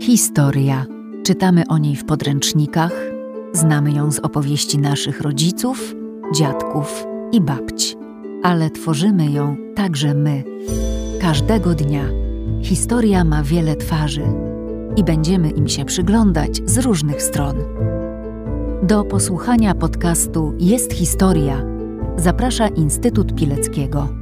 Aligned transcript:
Historia. 0.00 0.86
Czytamy 1.24 1.62
o 1.68 1.78
niej 1.78 1.96
w 1.96 2.04
podręcznikach, 2.04 2.92
znamy 3.52 3.92
ją 3.92 4.12
z 4.12 4.18
opowieści 4.18 4.78
naszych 4.78 5.20
rodziców, 5.20 5.94
dziadków 6.34 7.06
i 7.32 7.40
babci, 7.40 7.96
ale 8.42 8.70
tworzymy 8.70 9.30
ją 9.30 9.56
także 9.74 10.14
my. 10.14 10.44
Każdego 11.20 11.74
dnia 11.74 12.04
historia 12.62 13.24
ma 13.24 13.42
wiele 13.42 13.76
twarzy 13.76 14.22
i 14.96 15.04
będziemy 15.04 15.50
im 15.50 15.68
się 15.68 15.84
przyglądać 15.84 16.60
z 16.64 16.78
różnych 16.78 17.22
stron. 17.22 17.56
Do 18.82 19.04
posłuchania 19.04 19.74
podcastu 19.74 20.54
Jest 20.58 20.92
Historia 20.92 21.64
zaprasza 22.16 22.68
Instytut 22.68 23.34
Pileckiego. 23.34 24.17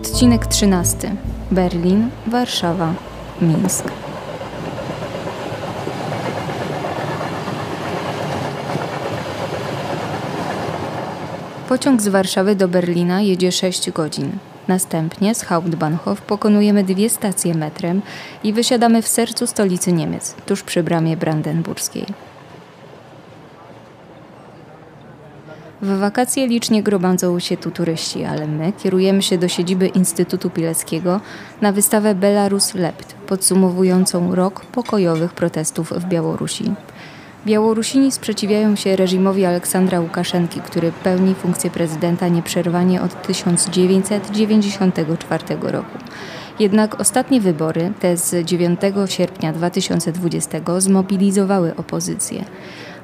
Odcinek 0.00 0.46
13. 0.46 1.16
Berlin, 1.50 2.10
Warszawa, 2.26 2.94
Mińsk. 3.40 3.84
Pociąg 11.68 12.02
z 12.02 12.08
Warszawy 12.08 12.56
do 12.56 12.68
Berlina 12.68 13.20
jedzie 13.20 13.52
6 13.52 13.90
godzin. 13.90 14.30
Następnie 14.68 15.34
z 15.34 15.42
Hauptbahnhof 15.42 16.20
pokonujemy 16.20 16.84
dwie 16.84 17.10
stacje 17.10 17.54
metrem 17.54 18.02
i 18.44 18.52
wysiadamy 18.52 19.02
w 19.02 19.08
sercu 19.08 19.46
stolicy 19.46 19.92
Niemiec, 19.92 20.34
tuż 20.46 20.62
przy 20.62 20.82
bramie 20.82 21.16
brandenburskiej. 21.16 22.29
W 25.82 25.98
wakacje 25.98 26.46
licznie 26.46 26.82
gromadzą 26.82 27.38
się 27.38 27.56
tu 27.56 27.70
turyści, 27.70 28.24
ale 28.24 28.46
my 28.46 28.72
kierujemy 28.72 29.22
się 29.22 29.38
do 29.38 29.48
siedziby 29.48 29.86
Instytutu 29.86 30.50
Pileckiego 30.50 31.20
na 31.60 31.72
wystawę 31.72 32.14
Belarus 32.14 32.74
Lept, 32.74 33.14
podsumowującą 33.14 34.34
rok 34.34 34.64
pokojowych 34.64 35.32
protestów 35.32 35.92
w 35.92 36.04
Białorusi. 36.04 36.72
Białorusini 37.46 38.12
sprzeciwiają 38.12 38.76
się 38.76 38.96
reżimowi 38.96 39.44
Aleksandra 39.44 40.00
Łukaszenki, 40.00 40.60
który 40.60 40.92
pełni 40.92 41.34
funkcję 41.34 41.70
prezydenta 41.70 42.28
nieprzerwanie 42.28 43.02
od 43.02 43.22
1994 43.22 45.44
roku. 45.62 45.98
Jednak 46.58 47.00
ostatnie 47.00 47.40
wybory, 47.40 47.92
te 48.00 48.16
z 48.16 48.46
9 48.46 48.80
sierpnia 49.06 49.52
2020, 49.52 50.58
zmobilizowały 50.78 51.76
opozycję 51.76 52.44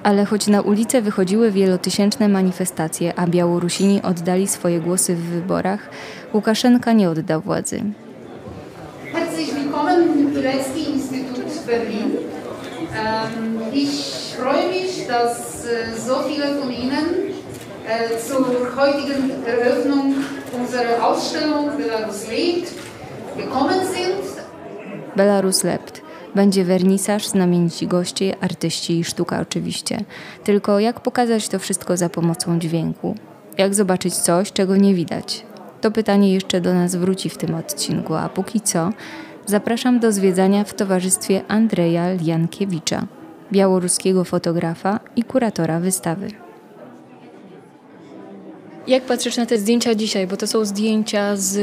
ale 0.06 0.24
choć 0.24 0.46
na 0.46 0.60
ulicę 0.60 1.02
wychodziły 1.02 1.50
wielotysięczne 1.50 2.28
manifestacje, 2.28 3.12
a 3.18 3.26
Białorusini 3.26 4.02
oddali 4.02 4.48
swoje 4.48 4.80
głosy 4.80 5.14
w 5.14 5.20
wyborach, 5.20 5.80
Łukaszenka 6.34 6.92
nie 6.92 7.10
oddał 7.10 7.40
władzy. 7.40 7.82
Herzlich 9.12 9.54
willkommen 9.54 10.18
im 10.18 10.30
Pilecki 10.30 10.90
Institut 10.90 11.66
Berlin. 11.66 12.10
Ich 13.72 13.90
freue 14.38 14.68
mich, 14.68 15.06
dass 15.08 15.66
so 16.06 16.14
viele 16.28 16.46
von 16.60 16.72
Ihnen 16.72 17.06
zur 18.28 18.46
heutigen 18.76 19.30
Eröffnung 19.46 20.14
unserer 20.60 21.04
Ausstellung 21.06 21.70
Belarus 21.76 22.28
lebt 22.30 22.72
gekommen 23.36 23.80
sind. 23.96 24.22
Belarus 25.16 25.64
lebt. 25.64 26.05
Będzie 26.36 26.64
wernisaż, 26.64 27.26
znamienici 27.26 27.86
goście, 27.86 28.34
artyści 28.40 28.98
i 28.98 29.04
sztuka 29.04 29.40
oczywiście. 29.40 30.04
Tylko 30.44 30.80
jak 30.80 31.00
pokazać 31.00 31.48
to 31.48 31.58
wszystko 31.58 31.96
za 31.96 32.08
pomocą 32.08 32.58
dźwięku? 32.58 33.14
Jak 33.58 33.74
zobaczyć 33.74 34.14
coś, 34.14 34.52
czego 34.52 34.76
nie 34.76 34.94
widać? 34.94 35.46
To 35.80 35.90
pytanie 35.90 36.34
jeszcze 36.34 36.60
do 36.60 36.74
nas 36.74 36.96
wróci 36.96 37.30
w 37.30 37.36
tym 37.36 37.54
odcinku, 37.54 38.14
a 38.14 38.28
póki 38.28 38.60
co 38.60 38.90
zapraszam 39.46 40.00
do 40.00 40.12
zwiedzania 40.12 40.64
w 40.64 40.74
towarzystwie 40.74 41.42
Andrzeja 41.48 42.12
Liankiewicza, 42.12 43.06
białoruskiego 43.52 44.24
fotografa 44.24 45.00
i 45.16 45.24
kuratora 45.24 45.80
wystawy. 45.80 46.28
Jak 48.86 49.02
patrzysz 49.02 49.36
na 49.36 49.46
te 49.46 49.58
zdjęcia 49.58 49.94
dzisiaj? 49.94 50.26
Bo 50.26 50.36
to 50.36 50.46
są 50.46 50.64
zdjęcia 50.64 51.36
z 51.36 51.58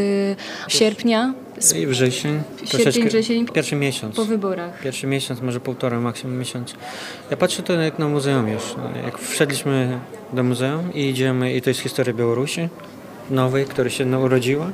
sierpnia. 0.67 1.33
I 1.75 1.87
wrzesień. 1.87 2.41
Sierpień, 2.65 3.07
wrzesień. 3.07 3.45
Pierwszy 3.45 3.75
miesiąc. 3.75 4.15
Po 4.15 4.25
wyborach. 4.25 4.81
Pierwszy 4.81 5.07
miesiąc, 5.07 5.41
może 5.41 5.59
półtora, 5.59 5.99
maksimum 5.99 6.37
miesiąc. 6.37 6.75
Ja 7.31 7.37
patrzę 7.37 7.63
to 7.63 7.73
jak 7.73 7.99
na 7.99 8.07
muzeum 8.07 8.47
już. 8.47 8.63
Jak 9.05 9.17
wszedliśmy 9.17 9.99
do 10.33 10.43
muzeum 10.43 10.93
i 10.93 11.09
idziemy, 11.09 11.53
i 11.53 11.61
to 11.61 11.69
jest 11.69 11.79
historia 11.79 12.13
Białorusi, 12.13 12.69
nowej, 13.29 13.65
która 13.65 13.89
się 13.89 14.17
urodziła. 14.17 14.71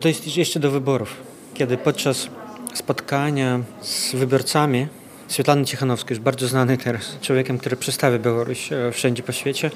To 0.00 0.08
jest 0.08 0.36
jeszcze 0.36 0.60
do 0.60 0.70
wyborów, 0.70 1.16
kiedy 1.54 1.76
podczas 1.76 2.28
spotkania 2.74 3.60
z 3.82 4.14
wyborcami 4.14 4.86
Swietlana 5.28 5.64
Cichanowska 5.64 6.10
jest 6.10 6.22
bardzo 6.22 6.48
znany 6.48 6.78
teraz 6.78 7.18
człowiekiem, 7.20 7.58
który 7.58 7.76
przedstawia 7.76 8.18
Białoruś 8.18 8.72
e, 8.72 8.92
wszędzie 8.92 9.22
po 9.22 9.32
świecie. 9.32 9.70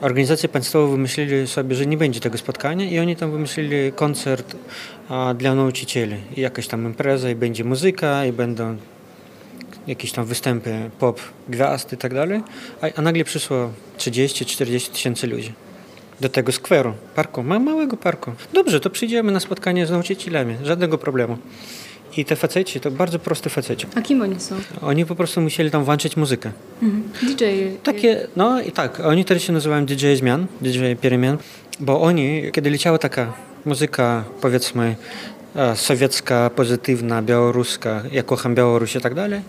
Organizacje 0.00 0.48
państwowe 0.48 0.90
wymyślili 0.90 1.46
sobie, 1.46 1.74
że 1.74 1.86
nie 1.86 1.96
będzie 1.96 2.20
tego 2.20 2.38
spotkania 2.38 2.90
i 2.90 2.98
oni 2.98 3.16
tam 3.16 3.30
wymyślili 3.30 3.92
koncert 3.92 4.56
dla 5.34 5.54
nauczycieli. 5.54 6.16
I 6.36 6.40
jakaś 6.40 6.68
tam 6.68 6.86
impreza 6.86 7.30
i 7.30 7.34
będzie 7.34 7.64
muzyka 7.64 8.24
i 8.24 8.32
będą 8.32 8.76
jakieś 9.86 10.12
tam 10.12 10.24
występy 10.24 10.90
pop, 10.98 11.20
gwiazd 11.48 11.92
i 11.92 11.96
tak 11.96 12.14
dalej. 12.14 12.40
A, 12.96 13.02
nagle 13.02 13.24
przyszło 13.24 13.72
30-40 13.98 14.90
tysięcy 14.92 15.26
ludzi 15.26 15.52
do 16.20 16.28
tego 16.28 16.52
skweru, 16.52 16.94
parku, 17.14 17.42
małego 17.42 17.96
parku. 17.96 18.32
Dobrze, 18.52 18.80
to 18.80 18.90
przyjdziemy 18.90 19.32
na 19.32 19.40
spotkanie 19.40 19.86
z 19.86 19.90
nauczycielami, 19.90 20.56
żadnego 20.62 20.98
problemu. 20.98 21.38
I 22.17 22.25
te 22.25 22.35
faceci 22.35 22.79
to 22.79 22.91
bardzo 22.91 23.19
proste 23.19 23.49
faceci. 23.49 23.87
A 23.95 24.01
kim 24.01 24.21
oni 24.21 24.39
są? 24.39 24.55
Oni 24.81 25.05
po 25.05 25.15
prostu 25.15 25.41
musieli 25.41 25.71
tam 25.71 25.83
włączyć 25.83 26.17
muzykę. 26.17 26.51
Mhm. 26.83 27.03
DJ. 27.23 27.43
Takie, 27.83 28.27
no 28.35 28.61
i 28.61 28.71
tak, 28.71 28.99
oni 28.99 29.25
teraz 29.25 29.43
się 29.43 29.53
nazywają 29.53 29.85
DJ 29.85 30.15
zmian, 30.15 30.47
DJ 30.61 30.93
перемен, 31.01 31.37
bo 31.79 32.01
oni, 32.01 32.43
kiedy 32.53 32.69
leciała 32.69 32.97
taka 32.97 33.33
muzyka, 33.65 34.23
powiedzmy, 34.41 34.95
e, 35.55 35.75
sowiecka, 35.75 36.49
pozytywna, 36.49 37.21
białoruska, 37.21 38.03
ja 38.11 38.23
kocham 38.23 38.55
Białoruś 38.55 38.95
i 38.95 39.01
tak 39.01 39.13
dalej, 39.13 39.41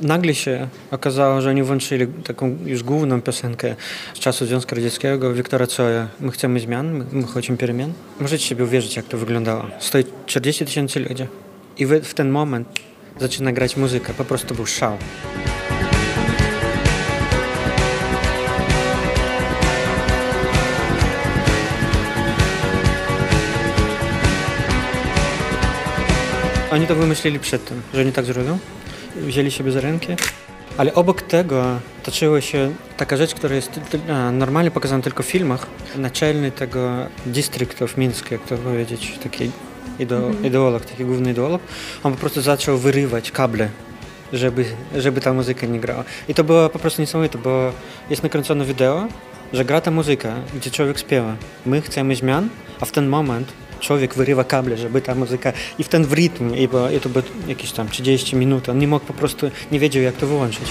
nagle 0.00 0.34
się 0.34 0.68
okazało, 0.90 1.40
że 1.40 1.50
oni 1.50 1.62
włączyli 1.62 2.06
taką 2.06 2.56
już 2.64 2.82
główną 2.82 3.22
piosenkę 3.22 3.74
z 4.14 4.18
czasu 4.18 4.46
Związku 4.46 4.74
Radzieckiego, 4.74 5.32
Wiktora 5.34 5.66
Coja, 5.66 6.08
my 6.20 6.30
chcemy 6.30 6.60
zmian, 6.60 7.04
my 7.12 7.40
chcemy 7.42 7.58
перемен. 7.58 7.92
Możecie 8.20 8.48
sobie 8.48 8.64
uwierzyć, 8.64 8.96
jak 8.96 9.06
to 9.06 9.18
wyglądało. 9.18 9.66
Stoi 9.78 10.04
40 10.26 10.64
tysięcy 10.64 11.00
ludzi. 11.00 11.26
I 11.79 11.85
w, 11.85 12.13
ten 12.13 12.29
moment 12.29 12.67
zaczyna 13.19 13.51
grać 13.51 13.77
muzyka. 13.77 14.13
Po 14.13 14.25
prostu 14.25 14.55
był 14.55 14.65
szał. 14.65 14.97
Oni 26.71 26.87
to 26.87 26.95
wymyślili 26.95 27.39
przed 27.39 27.65
tym, 27.65 27.81
że 27.93 28.01
oni 28.01 28.11
tak 28.11 28.25
zrobią. 28.25 28.57
Wzięli 29.15 29.51
siebie 29.51 29.71
za 29.71 29.81
rękę. 29.81 30.15
Ale 30.77 30.93
obok 30.93 31.21
tego 31.21 31.79
toczyła 32.03 32.41
się 32.41 32.73
taka 32.97 33.17
rzecz, 33.17 33.33
która 33.35 33.55
jest 33.55 33.79
normalnie 34.33 34.71
pokazana 34.71 35.03
tylko 35.03 35.23
w 35.23 35.25
filmach. 35.25 35.67
Naczelny 35.95 36.51
tego 36.51 37.07
distryktu 37.25 37.87
w 37.87 37.97
Mińsku, 37.97 38.27
jak 38.31 38.43
to 38.43 38.57
powiedzieć, 38.57 39.19
takiej 39.23 39.51
ideolog, 40.43 40.85
taki 40.85 41.05
główny 41.05 41.31
ideolog, 41.31 41.61
on 42.03 42.13
po 42.13 42.19
prostu 42.19 42.41
zaczął 42.41 42.77
wyrywać 42.77 43.31
kable, 43.31 43.69
żeby, 44.33 44.65
żeby 44.95 45.21
ta 45.21 45.33
muzyka 45.33 45.67
nie 45.67 45.79
grała. 45.79 46.03
I 46.27 46.33
to 46.33 46.43
było 46.43 46.69
po 46.69 46.79
prostu 46.79 47.01
niesamowite, 47.01 47.37
bo 47.37 47.71
jest 48.09 48.23
nakręcone 48.23 48.65
wideo, 48.65 49.07
że 49.53 49.65
gra 49.65 49.81
ta 49.81 49.91
muzyka, 49.91 50.35
gdzie 50.55 50.71
człowiek 50.71 50.99
śpiewa. 50.99 51.35
My 51.65 51.81
chcemy 51.81 52.15
zmian, 52.15 52.49
a 52.81 52.85
w 52.85 52.91
ten 52.91 53.07
moment 53.07 53.53
człowiek 53.79 54.13
wyrywa 54.13 54.43
kable, 54.43 54.77
żeby 54.77 55.01
ta 55.01 55.15
muzyka 55.15 55.53
i 55.79 55.83
w 55.83 55.89
ten 55.89 56.07
rytm, 56.13 56.55
i, 56.55 56.67
bo, 56.67 56.87
to 57.03 57.09
było 57.09 57.23
jakieś 57.47 57.71
tam 57.71 57.89
30 57.89 58.35
minut, 58.35 58.69
on 58.69 58.79
nie 58.79 58.87
mógł 58.87 59.05
po 59.05 59.13
prostu, 59.13 59.51
nie 59.71 59.79
wiedział 59.79 60.03
jak 60.03 60.15
to 60.15 60.27
wyłączyć. 60.27 60.67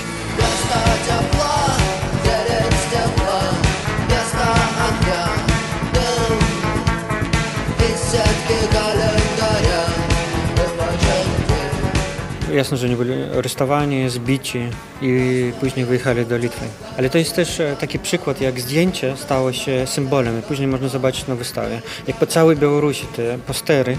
Jasne, 12.57 12.77
że 12.77 12.87
oni 12.87 12.97
byli 12.97 13.13
aresztowani, 13.39 14.11
zbici 14.11 14.61
i 15.03 15.53
później 15.61 15.87
wyjechali 15.87 16.27
do 16.27 16.37
Litwy. 16.37 16.65
Ale 16.99 17.11
to 17.11 17.19
jest 17.19 17.35
też 17.35 17.61
e, 17.61 17.77
taki 17.81 17.99
przykład, 17.99 18.41
jak 18.41 18.61
zdjęcie 18.61 19.17
stało 19.17 19.53
się 19.53 19.87
symbolem 19.87 20.39
i 20.39 20.43
później 20.43 20.69
można 20.69 20.89
zobaczyć 20.89 21.27
na 21.27 21.35
wystawie. 21.35 21.83
Jak 22.07 22.17
po 22.17 22.27
całej 22.27 22.57
Białorusi 22.57 23.07
te 23.07 23.39
postery 23.39 23.97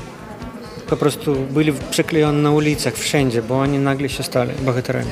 po 0.90 0.98
prostu 0.98 1.36
byli 1.36 1.74
przyklejone 1.92 2.40
na 2.40 2.52
ulicach 2.52 2.94
wszędzie, 2.94 3.42
bo 3.42 3.60
oni 3.60 3.80
nagle 3.80 4.10
się 4.10 4.24
stali 4.24 4.52
bohaterami. 4.62 5.12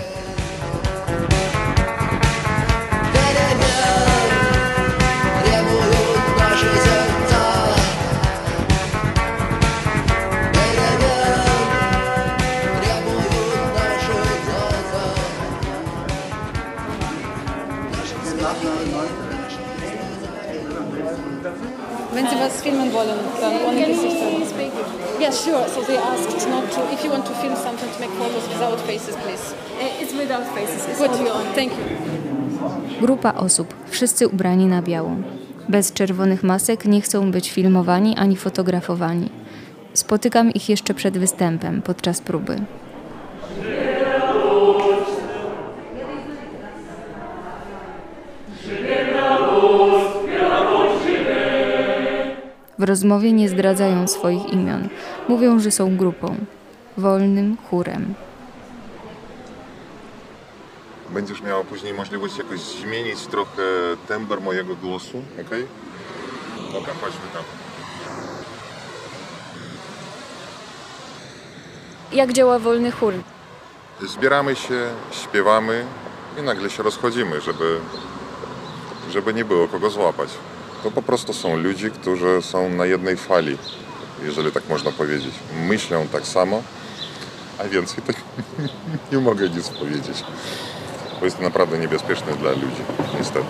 Sure. 25.55 25.69
So 25.73 25.79
they 25.89 25.97
asked 25.97 26.49
not 26.49 26.65
to, 26.75 26.79
if 26.93 27.03
you 27.03 27.11
want 27.11 27.25
to 27.25 27.33
film 27.41 27.55
something, 27.55 27.89
to 27.95 27.99
make 27.99 28.13
photos 28.21 28.45
without 28.53 28.79
faces, 28.89 29.15
please. 29.23 29.43
It's 30.01 30.13
without 30.13 30.45
faces. 30.55 30.81
It's 30.89 30.99
Good. 30.99 31.11
Thank 31.55 31.71
you. 31.71 31.85
Grupa 33.01 33.33
osób, 33.33 33.73
wszyscy 33.89 34.27
ubrani 34.27 34.65
na 34.65 34.81
biało. 34.81 35.11
Bez 35.69 35.93
czerwonych 35.93 36.43
masek 36.43 36.85
nie 36.85 37.01
chcą 37.01 37.31
być 37.31 37.51
filmowani 37.51 38.15
ani 38.17 38.35
fotografowani. 38.35 39.29
Spotykam 39.93 40.51
ich 40.51 40.69
jeszcze 40.69 40.93
przed 40.93 41.17
występem, 41.17 41.81
podczas 41.81 42.21
próby. 42.21 42.61
W 52.79 52.83
rozmowie 52.83 53.31
nie 53.33 53.49
zdradzają 53.49 54.07
swoich 54.07 54.45
imion. 54.45 54.89
Mówią, 55.29 55.59
że 55.59 55.71
są 55.71 55.97
grupą, 55.97 56.35
wolnym 56.97 57.57
chórem. 57.69 58.13
Będziesz 61.09 61.41
miała 61.41 61.63
później 61.63 61.93
możliwość 61.93 62.37
jakoś 62.37 62.59
zmienić 62.59 63.25
trochę 63.27 63.61
temper 64.07 64.41
mojego 64.41 64.75
głosu, 64.75 65.17
ok? 65.41 65.49
Dobra, 66.73 66.93
chodźmy 67.01 67.27
tam. 67.33 67.43
Jak 72.13 72.33
działa 72.33 72.59
wolny 72.59 72.91
chór? 72.91 73.13
Zbieramy 74.01 74.55
się, 74.55 74.89
śpiewamy 75.11 75.85
i 76.39 76.41
nagle 76.41 76.69
się 76.69 76.83
rozchodzimy, 76.83 77.41
żeby, 77.41 77.79
żeby 79.11 79.33
nie 79.33 79.45
było 79.45 79.67
kogo 79.67 79.89
złapać. 79.89 80.29
To 80.85 80.91
po 80.91 81.01
prostu 81.01 81.33
są 81.33 81.57
ludzie, 81.57 81.89
którzy 81.89 82.41
są 82.41 82.69
na 82.69 82.85
jednej 82.85 83.17
fali, 83.17 83.57
jeżeli 84.23 84.51
tak 84.51 84.69
można 84.69 84.91
powiedzieć. 84.91 85.33
Myślą 85.67 86.07
tak 86.07 86.27
samo, 86.27 86.63
a 87.59 87.63
więcej 87.63 88.03
to 88.07 88.13
nie 89.11 89.17
mogę 89.17 89.49
nic 89.49 89.69
powiedzieć. 89.69 90.23
Bo 91.19 91.25
jest 91.25 91.39
naprawdę 91.39 91.79
niebezpieczne 91.79 92.35
dla 92.35 92.51
ludzi, 92.51 92.83
niestety. 93.19 93.45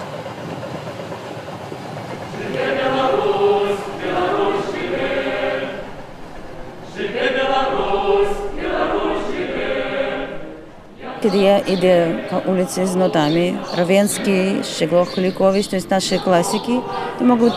Kiedy 11.26 11.38
ja 11.38 11.60
idę 11.60 12.08
po 12.30 12.52
ulicy 12.52 12.88
z 12.88 12.96
notami, 12.96 13.58
Rawensky, 13.78 14.64
Szczegół 14.64 15.06
Kulikowicz, 15.06 15.68
to 15.68 15.76
jest 15.76 15.90
nasze 15.90 16.20
klasyki, 16.20 16.80
to 17.20 17.26
mogą 17.26 17.50
być 17.50 17.54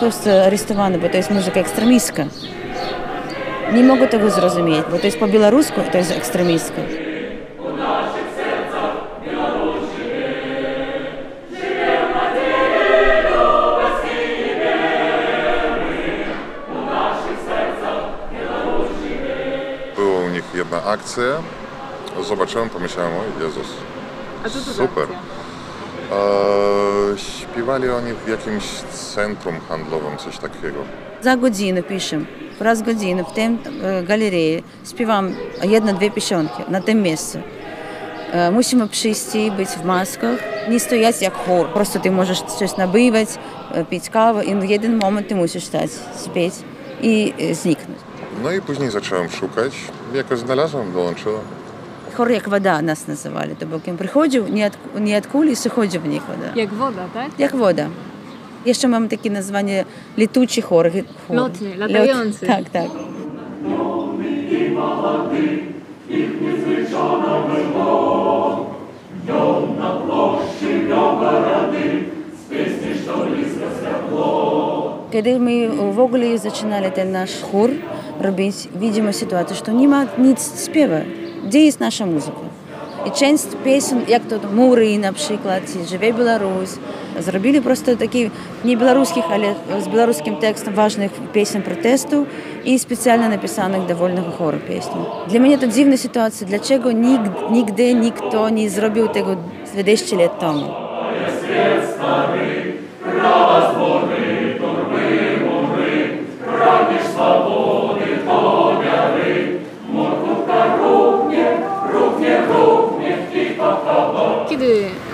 aresztowane, 0.47 0.99
bo 0.99 1.09
to 1.09 1.17
jest 1.17 1.31
muzyka 1.31 1.61
ekstremistka. 1.61 2.25
Nie 3.73 3.85
mogą 3.85 4.07
tego 4.07 4.31
zrozumieć, 4.31 4.85
bo 4.91 4.99
to 4.99 5.07
jest 5.07 5.19
po 5.19 5.29
białorusku, 5.29 5.81
to 5.93 5.99
jest 5.99 6.13
ekstremistka. 6.13 6.83
zobaczyłem, 22.24 22.70
pomyślałem, 22.70 23.14
o 23.14 23.44
Jezus, 23.44 23.68
A 24.46 24.50
co 24.50 24.60
to 24.60 24.66
za 24.66 24.74
super. 24.74 25.04
akcja? 25.04 25.18
E, 26.12 27.18
śpiewali 27.18 27.90
oni 27.90 28.12
w 28.26 28.30
jakimś 28.30 28.64
centrum 29.16 29.56
handlowym, 29.70 30.18
coś 30.18 30.38
takiego. 30.38 30.80
За 31.22 31.36
годину 31.36 31.84
пишемо, 31.84 32.26
раз 32.60 32.82
в 32.82 32.86
годину 32.86 33.24
в 33.24 33.34
тим 33.34 33.60
е, 33.84 34.04
галереї 34.08 34.64
співаємо 34.84 35.30
одна-дві 35.64 36.10
пісенки 36.10 36.64
на 36.70 36.80
тим 36.82 37.02
місці. 37.02 37.40
Е, 38.34 38.52
Мусимо 38.52 38.88
прийти, 38.88 39.50
бути 39.58 39.78
в 39.84 39.86
масках, 39.86 40.40
не 40.70 40.80
стояти 40.80 41.26
як 41.26 41.34
хор. 41.34 41.74
Просто 41.74 42.00
ти 42.00 42.12
можеш 42.12 42.44
щось 42.56 42.78
набивати, 42.78 43.40
е, 43.76 43.84
пити 43.84 44.10
каву, 44.14 44.42
і 44.42 44.56
в 44.56 44.72
один 44.76 44.98
момент 44.98 45.28
ти 45.28 45.36
мусиш 45.36 45.66
стати, 45.66 45.90
спіти 46.18 46.56
і 47.02 47.34
е, 47.42 47.54
зникнути. 47.54 48.00
No 48.44 48.52
i 48.52 48.62
później 48.62 48.90
zacząłem 48.90 49.30
szukać, 49.30 49.74
jakoś 50.14 50.40
znalazłem, 50.40 50.92
dołączyłem. 50.94 51.42
Хор 52.18 52.32
як 52.32 52.48
вода 52.48 52.82
нас 52.82 53.08
називали, 53.08 53.56
тобто 53.60 53.82
він 53.88 53.98
приходив 53.98 54.50
ні 54.50 54.66
від, 54.66 55.02
ні 55.04 55.16
від 55.16 55.26
кулі, 55.26 55.56
сходив 55.56 56.02
в 56.02 56.08
них 56.08 56.22
вода. 56.28 56.62
Jak 56.62 56.70
woda, 56.80 57.06
tak? 57.14 57.28
Як 57.38 57.54
вода. 57.54 57.88
Jeszcze 58.66 58.88
mamy 58.88 59.08
takie 59.10 59.30
nazwanie 59.30 59.86
lituczy 60.18 60.62
chor. 60.62 60.92
chor. 61.28 61.36
Lotny, 61.36 61.70
Lot- 61.70 61.80
latający. 61.80 62.46
Tak, 62.48 62.70
tak. 62.70 62.90
Kiedy 75.12 75.40
my 75.40 75.70
w 75.94 76.00
ogóle 76.00 76.38
zaczynali 76.38 76.92
ten 76.92 77.12
nasz 77.12 77.42
chór 77.42 77.70
robić, 78.22 78.56
widzimy 78.76 79.14
sytuację, 79.14 79.56
że 79.66 79.74
nie 79.74 79.88
ma 79.88 80.06
nic 80.18 80.66
śpiewa. 80.66 81.02
Gdzie 81.47 81.61
jest 81.61 81.81
nasza 81.81 82.07
muzyka? 82.07 82.41
I 83.07 83.11
część 83.11 83.45
piosen, 83.65 84.01
jak 84.09 84.23
to 84.27 84.37
Mury 84.53 84.99
na 84.99 85.13
przykład, 85.13 85.63
Żywie 85.91 86.15
Białoruś, 86.15 86.69
zrobili 87.19 87.61
prosto 87.61 87.97
takich 87.97 88.31
nie 88.65 88.77
białoruskich, 88.77 89.25
ale 89.33 89.55
z 89.81 89.89
białoruskim 89.89 90.37
tekstem 90.37 90.75
ważnych 90.75 91.13
piosen 91.33 91.63
protestu 91.63 92.27
i 92.65 92.79
specjalnie 92.79 93.29
napisanych 93.29 93.87
do 93.87 93.97
wolnego 93.97 94.31
chóru 94.31 94.59
pieśni. 94.69 95.01
Dla 95.29 95.41
mnie 95.41 95.59
to 95.59 95.67
dziwna 95.67 95.97
sytuacja, 95.97 96.47
dlaczego 96.47 96.93
nigdy, 96.93 97.31
nigdy 97.51 97.95
nikt 97.95 98.23
nie 98.53 98.71
zrobił 98.71 99.09
tego 99.09 99.37
20 99.73 100.17
lat 100.17 100.39
temu. 100.41 100.65
Kiedy 106.99 107.58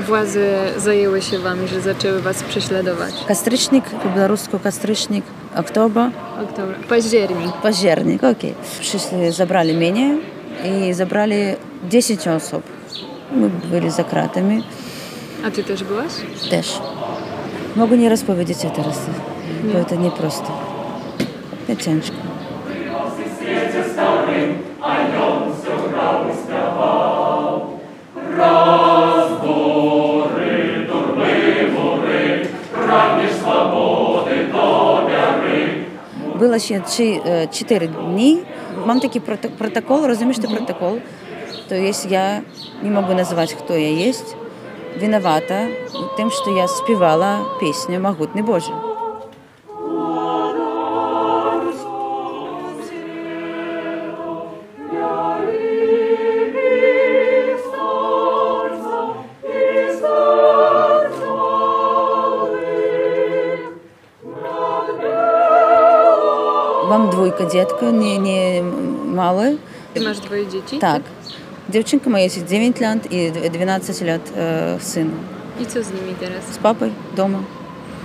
władze 0.05 0.73
zajęły 0.77 1.23
się 1.23 1.39
wami, 1.39 1.69
że 1.69 1.81
zaczęły 1.81 2.23
was 2.23 2.43
prześladować? 2.43 3.15
Kastrycznik, 3.29 3.85
po 4.53 4.59
kastrycznik, 4.59 5.25
oktober. 5.57 6.11
Październik. 6.89 7.53
Październik, 7.63 8.19
okej. 8.19 8.33
Okay. 8.33 8.81
Przyszli, 8.81 9.33
zabrali 9.33 9.75
mnie 9.75 10.17
i 10.65 10.95
zabrali 10.95 11.37
10 11.89 12.29
osób. 12.29 12.63
My 13.33 13.51
byli 13.71 13.91
za 13.91 14.05
kratami. 14.05 14.65
A 15.47 15.51
ty 15.51 15.65
też 15.65 15.85
byłaś? 15.85 16.13
Też. 16.51 16.81
Mogę 17.77 17.99
nie 17.99 18.09
rozpowiedzieć 18.09 18.59
teraz, 18.77 18.99
nie. 19.65 19.73
bo 19.73 19.85
to 19.85 19.95
nieproste. 19.95 20.49
To 21.67 21.77
ciężko. 21.77 22.17
Rome. 28.39 28.74
робила 36.45 36.59
ще 36.59 36.81
4 37.53 37.87
е, 37.87 37.89
дні. 37.89 38.43
Мам 38.87 39.01
такий 39.01 39.21
протокол, 39.59 40.07
розумієш 40.07 40.39
ти 40.39 40.49
протокол. 40.49 40.99
То 41.69 41.75
есть 41.75 42.07
я 42.11 42.43
не 42.83 42.91
могу 42.91 43.15
назвать, 43.15 43.53
кто 43.53 43.75
я 43.75 44.09
есть, 44.09 44.37
виновата 45.01 45.69
тем, 46.17 46.31
что 46.31 46.51
я 46.51 46.69
спевала 46.69 47.39
песню 47.61 48.01
«Могутный 48.01 48.43
Боже». 48.43 48.84
только 67.37 67.51
детка, 67.51 67.91
не, 67.91 68.17
не 68.17 68.63
малы. 68.63 69.59
Ты 69.93 70.03
маешь 70.03 70.19
двое 70.19 70.45
детей. 70.45 70.79
Так. 70.79 71.03
Дівчинка 71.69 72.11
моя 72.11 72.29
9 72.29 72.81
лет 72.81 73.07
и 73.11 73.31
12 73.31 74.03
лет 74.03 74.21
э, 74.35 74.79
сыну. 74.81 75.13
И 75.61 75.65
что 75.65 75.83
с 75.83 75.89
ними 75.89 76.11
интересно? 76.11 76.53
С 76.53 76.59
папой 76.59 76.93
дома. 77.17 77.45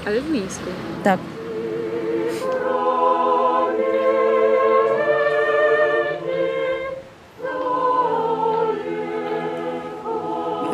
А 0.06 0.12
ви 0.12 0.20
в 0.20 0.32
Мінську? 0.32 0.70
Так. 1.04 1.20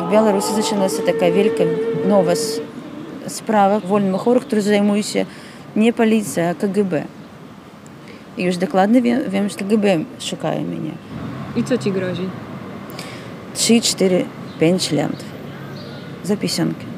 В 0.00 0.10
Беларуси 0.10 0.52
почалася 0.54 1.02
такая 1.02 1.30
великая 1.30 1.68
новость 2.06 2.62
справа 3.26 3.80
вольный 3.84 4.18
хору, 4.18 4.40
который 4.40 4.60
занимается 4.60 5.26
не 5.74 5.92
полиция, 5.92 6.52
а 6.52 6.54
КГБ. 6.54 7.06
I 8.36 8.42
już 8.42 8.56
dokładnie 8.56 9.02
wiem, 9.02 9.30
wiem, 9.30 9.48
że 9.48 9.56
KGB 9.56 9.98
szukają 10.18 10.62
mnie. 10.64 10.90
I 11.56 11.64
co 11.64 11.78
ci 11.78 11.92
grozi? 11.92 12.28
3, 13.54 13.80
4, 13.80 14.24
5 14.60 14.92
lat 14.92 15.24
za 16.24 16.36
piosenkę. 16.36 16.95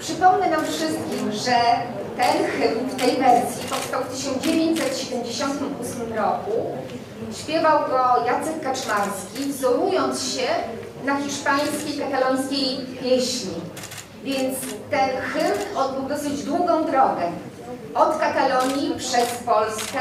Przypomnę 0.00 0.50
nam 0.50 0.64
wszystkim, 0.64 1.32
że 1.32 1.56
ten 2.16 2.46
hymn 2.46 2.88
w 2.88 2.96
tej 2.96 3.16
wersji 3.16 3.68
powstał 3.68 4.02
w 4.02 4.08
1978 4.08 6.12
roku. 6.12 6.52
Śpiewał 7.42 7.78
go 7.88 8.24
Jacek 8.26 8.62
Kaczmarski, 8.62 9.52
wzorując 9.52 10.22
się 10.22 10.46
na 11.04 11.16
hiszpańskiej, 11.16 11.98
katalońskiej 11.98 12.86
pieśni. 13.02 13.54
Więc 14.24 14.58
ten 14.90 15.10
hymn 15.20 15.76
odbył 15.76 16.08
dosyć 16.08 16.42
długą 16.42 16.84
drogę. 16.84 17.32
Od 17.94 18.18
Katalonii 18.18 18.94
przez 18.98 19.28
Polskę 19.46 20.00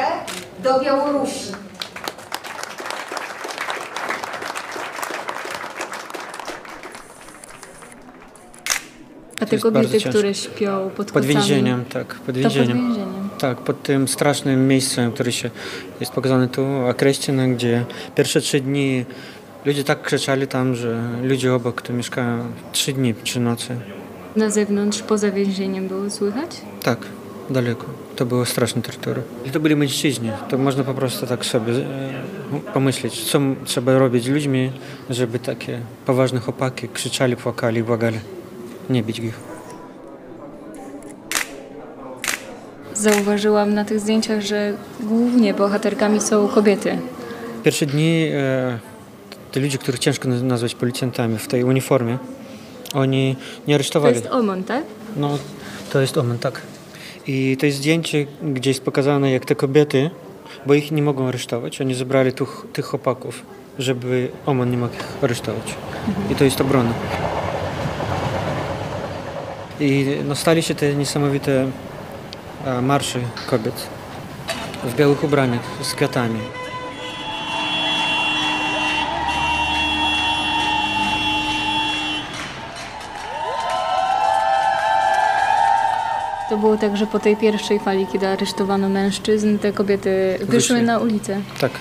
do 0.59 0.79
Białorusi. 0.79 1.51
Kobiety, 9.61 9.91
ciężko. 9.91 10.09
które 10.09 10.33
śpią 10.33 10.89
pod 10.97 11.11
Pod 11.11 11.25
więzieniem, 11.25 11.85
tak, 11.85 12.07
pod 12.07 12.17
To 12.17 12.25
pod 12.25 12.35
więzieniem. 12.35 12.77
więzieniem. 12.77 13.29
Tak, 13.39 13.57
pod 13.57 13.83
tym 13.83 14.07
strasznym 14.07 14.67
miejscem, 14.67 15.11
które 15.11 15.31
się 15.31 15.49
jest 15.99 16.11
pokazane 16.11 16.47
tu, 16.47 16.65
określone, 16.89 17.49
gdzie 17.49 17.85
pierwsze 18.15 18.41
trzy 18.41 18.59
dni 18.61 19.05
ludzie 19.65 19.83
tak 19.83 20.01
krzyczali 20.01 20.47
tam, 20.47 20.75
że 20.75 21.03
ludzie 21.23 21.53
obok 21.53 21.81
tu 21.81 21.93
mieszkają 21.93 22.39
trzy 22.71 22.93
dni, 22.93 23.13
trzy 23.23 23.39
nocy. 23.39 23.75
Na 24.35 24.49
zewnątrz, 24.49 25.01
poza 25.01 25.31
więzieniem 25.31 25.87
było 25.87 26.09
słychać? 26.09 26.49
Tak, 26.83 26.99
daleko. 27.49 27.85
To 28.15 28.25
było 28.25 28.45
straszne 28.45 28.81
tortury. 28.81 29.21
I 29.45 29.49
to 29.49 29.59
byli 29.59 29.75
mężczyźni. 29.75 30.31
To 30.49 30.57
można 30.57 30.83
po 30.83 30.93
prostu 30.93 31.27
tak 31.27 31.45
sobie 31.45 31.73
e, 31.73 31.83
pomyśleć, 32.73 33.23
co 33.31 33.39
trzeba 33.65 33.97
robić 33.97 34.27
ludźmi, 34.27 34.71
żeby 35.09 35.39
takie 35.39 35.79
poważne 36.05 36.39
chłopaki 36.39 36.87
krzyczali, 36.89 37.35
płakali, 37.35 37.83
błagali. 37.83 38.19
Nie 38.89 39.03
bić 39.03 39.19
ich. 39.19 39.39
Zauważyłam 42.93 43.73
na 43.73 43.85
tych 43.85 43.99
zdjęciach, 43.99 44.41
że 44.41 44.73
głównie 44.99 45.53
bohaterkami 45.53 46.21
są 46.21 46.47
kobiety. 46.47 46.97
Pierwsze 47.63 47.85
dni 47.85 48.27
e, 48.33 48.79
te 49.51 49.59
ludzie, 49.59 49.77
których 49.77 49.99
ciężko 49.99 50.27
naz- 50.29 50.43
nazwać 50.43 50.75
policjantami 50.75 51.37
w 51.37 51.47
tej 51.47 51.63
uniformie, 51.63 52.17
oni 52.93 53.27
nie 53.67 53.73
To 53.73 53.75
aresztowali. 53.75 54.15
jest 54.15 54.27
Omon, 54.27 54.63
tak? 54.63 54.83
No, 55.17 55.37
to 55.93 56.01
jest 56.01 56.17
Omen, 56.17 56.39
tak. 56.39 56.61
I 57.27 57.57
to 57.59 57.65
jest 57.65 57.77
zdjęcie, 57.77 58.25
gdzie 58.43 58.69
jest 58.69 58.81
pokazane, 58.81 59.31
jak 59.31 59.45
te 59.45 59.55
kobiety, 59.55 60.09
bo 60.65 60.73
ich 60.73 60.91
nie 60.91 61.01
mogą 61.01 61.27
aresztować, 61.27 61.81
oni 61.81 61.95
zebrali 61.95 62.33
tych, 62.33 62.65
tych 62.73 62.85
chłopaków, 62.85 63.41
żeby 63.79 64.27
Omen 64.45 64.71
nie 64.71 64.77
mógł 64.77 64.93
ich 64.93 65.03
aresztować. 65.23 65.75
I 66.31 66.35
to 66.35 66.43
jest 66.43 66.61
obrona. 66.61 66.93
I 69.79 70.05
no, 70.25 70.35
stali 70.35 70.63
się 70.63 70.75
te 70.75 70.95
niesamowite 70.95 71.67
marsze 72.81 73.19
kobiet 73.49 73.87
w 74.83 74.95
białych 74.95 75.23
ubraniach 75.23 75.61
z 75.81 75.93
kwiatami. 75.93 76.39
To 86.49 86.57
było 86.57 86.77
tak, 86.77 86.97
że 86.97 87.07
po 87.07 87.19
tej 87.19 87.37
pierwszej 87.37 87.79
fali, 87.79 88.07
kiedy 88.13 88.27
aresztowano 88.27 88.89
mężczyzn, 88.89 89.57
te 89.57 89.73
kobiety 89.73 90.37
wyszły 90.39 90.47
Wyszły. 90.51 90.81
na 90.81 90.99
ulicę. 90.99 91.41
Tak. 91.59 91.71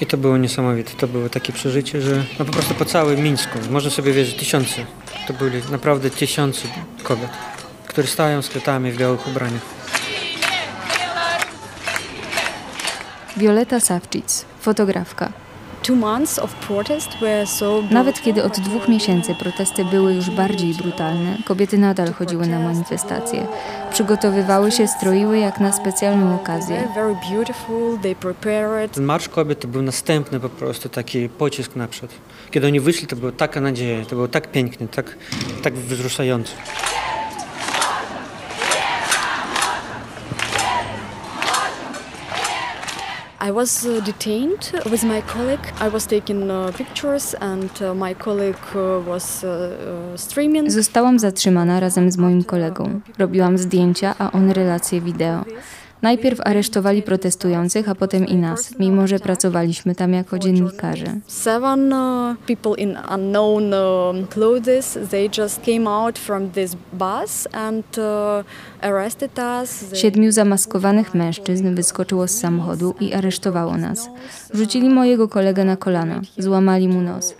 I 0.00 0.06
to 0.06 0.16
było 0.16 0.38
niesamowite. 0.38 0.90
To 0.96 1.08
było 1.08 1.28
takie 1.28 1.52
przeżycie, 1.52 2.00
że 2.00 2.24
no 2.38 2.44
po 2.44 2.52
prostu 2.52 2.74
po 2.74 2.84
całym 2.84 3.20
Mińsku, 3.20 3.58
można 3.70 3.90
sobie 3.90 4.12
wierzyć, 4.12 4.36
tysiące. 4.36 4.84
To 5.26 5.32
byli 5.32 5.62
naprawdę 5.70 6.10
tysiące 6.10 6.68
kobiet, 7.02 7.30
które 7.86 8.06
stają 8.06 8.42
z 8.42 8.48
kwiatami 8.48 8.92
w 8.92 8.96
białych 8.96 9.26
ubraniach. 9.26 9.62
Violeta 13.36 13.80
Savcic, 13.80 14.44
fotografka. 14.60 15.32
Nawet 17.90 18.22
kiedy 18.22 18.44
od 18.44 18.60
dwóch 18.60 18.88
miesięcy 18.88 19.34
protesty 19.34 19.84
były 19.84 20.14
już 20.14 20.30
bardziej 20.30 20.74
brutalne, 20.74 21.36
kobiety 21.44 21.78
nadal 21.78 22.12
chodziły 22.12 22.46
na 22.46 22.58
manifestacje. 22.58 23.46
Przygotowywały 23.92 24.72
się, 24.72 24.88
stroiły 24.88 25.38
jak 25.38 25.60
na 25.60 25.72
specjalną 25.72 26.34
okazję. 26.34 26.88
Ten 28.92 29.04
marsz 29.04 29.28
kobiet 29.28 29.60
to 29.60 29.68
był 29.68 29.82
następny 29.82 30.40
po 30.40 30.48
prostu 30.48 30.88
taki 30.88 31.28
pocisk 31.28 31.76
naprzód. 31.76 32.10
Kiedy 32.52 32.66
oni 32.66 32.80
wyszli, 32.80 33.06
to 33.06 33.16
była 33.16 33.32
taka 33.32 33.60
nadzieja, 33.60 34.04
to 34.04 34.14
było 34.14 34.28
tak 34.28 34.50
pięknie, 34.50 34.88
tak, 34.88 35.16
tak 35.62 35.74
wzruszające. 35.74 36.52
I 43.48 43.52
was 43.52 43.84
uh, 43.84 44.04
detained 44.04 44.72
with 44.90 45.04
my 45.04 45.22
colleague. 45.22 45.66
I 45.86 45.90
was 45.90 46.06
taking 46.06 46.50
uh, 46.50 46.76
pictures, 46.76 47.34
and 47.40 47.70
uh, 47.82 47.94
my 47.94 48.14
colleague 48.14 48.76
uh, 48.76 49.06
was 49.06 49.44
streaming. 50.16 50.70
Zostałam 50.70 51.18
zatrzymana 51.18 51.80
razem 51.80 52.10
z 52.10 52.16
moim 52.16 52.44
kolegą. 52.44 53.00
Robiłam 53.18 53.58
zdjęcia, 53.58 54.14
a 54.18 54.32
on 54.32 54.50
relacje 54.50 55.00
wideo. 55.00 55.44
Najpierw 56.02 56.40
aresztowali 56.44 57.02
protestujących, 57.02 57.88
a 57.88 57.94
potem 57.94 58.26
i 58.26 58.36
nas, 58.36 58.78
mimo 58.78 59.06
że 59.06 59.18
pracowaliśmy 59.18 59.94
tam 59.94 60.12
jako 60.12 60.38
dziennikarze. 60.38 61.06
Seven 61.26 61.92
uh, 61.92 62.36
people 62.46 62.82
in 62.82 62.96
unknown 63.14 63.64
uh, 63.74 64.28
clothes. 64.28 64.98
They 65.10 65.30
just 65.38 65.60
came 65.66 65.90
out 65.90 66.18
from 66.18 66.50
this 66.50 66.76
bus 66.92 67.48
and 67.52 67.84
arrested 68.80 69.30
us. 69.62 69.84
They- 69.84 69.96
Siedmiu 69.96 70.32
zamaskowanych 70.32 71.14
mężczyzn 71.14 71.74
wyskoczyło 71.74 72.28
z 72.28 72.30
samochodu 72.30 72.94
i 73.00 73.12
aresztowało 73.14 73.76
nas. 73.76 74.08
Rzucili 74.54 74.88
mojego 74.88 75.28
kolegę 75.28 75.64
na 75.64 75.76
kolana, 75.76 76.20
złamali 76.38 76.88
mu 76.88 77.00
nos. 77.00 77.34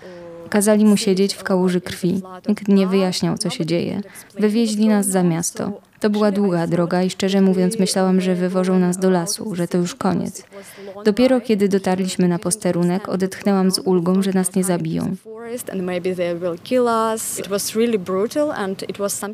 Kazali 0.49 0.85
mu 0.85 0.97
siedzieć 0.97 1.35
w 1.35 1.43
kałuży 1.43 1.81
krwi. 1.81 2.23
Nikt 2.49 2.69
nie 2.69 2.87
wyjaśniał, 2.87 3.39
co 3.39 3.51
się 3.51 3.67
dzieje. 3.67 4.01
Wywieźli 4.39 4.89
nas 4.89 5.07
za 5.07 5.23
miasto. 5.23 5.73
To 6.03 6.11
była 6.11 6.33
długa 6.33 6.67
droga 6.67 7.03
i 7.03 7.11
szczerze 7.11 7.41
mówiąc 7.41 7.79
myślałam, 7.79 8.21
że 8.21 8.35
wywożą 8.35 8.79
nas 8.79 8.99
do 8.99 9.11
lasu, 9.11 9.55
że 9.55 9.69
to 9.69 9.79
już 9.79 9.95
koniec. 9.95 10.45
Dopiero 11.05 11.41
kiedy 11.41 11.69
dotarliśmy 11.69 12.29
na 12.29 12.39
posterunek, 12.39 13.09
odetchnęłam 13.09 13.71
z 13.71 13.79
ulgą, 13.79 14.23
że 14.23 14.33
nas 14.33 14.55
nie 14.55 14.65
zabiją. 14.65 15.17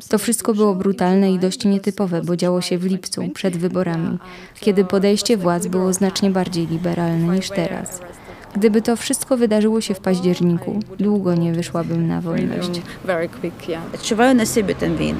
To 0.09 0.17
wszystko 0.17 0.53
było 0.53 0.75
brutalne 0.75 1.31
i 1.31 1.39
dość 1.39 1.65
nietypowe, 1.65 2.21
bo 2.21 2.35
działo 2.35 2.61
się 2.61 2.77
w 2.77 2.85
lipcu, 2.85 3.29
przed 3.33 3.57
wyborami, 3.57 4.17
kiedy 4.59 4.85
podejście 4.85 5.37
władz 5.37 5.67
było 5.67 5.93
znacznie 5.93 6.29
bardziej 6.29 6.67
liberalne 6.67 7.35
niż 7.35 7.49
teraz. 7.49 8.01
Gdyby 8.55 8.81
to 8.81 8.95
wszystko 8.95 9.37
wydarzyło 9.37 9.81
się 9.81 9.93
w 9.93 9.99
październiku, 9.99 10.79
długo 10.99 11.35
nie 11.35 11.53
wyszłabym 11.53 12.07
na 12.07 12.21
wolność. 12.21 12.81
very 13.05 13.29
quick, 13.29 13.69
yeah. 13.69 13.83
Odczuwają 13.93 14.33
na 14.33 14.45
sobie 14.45 14.75
tę 14.75 14.89
winę. 14.89 15.19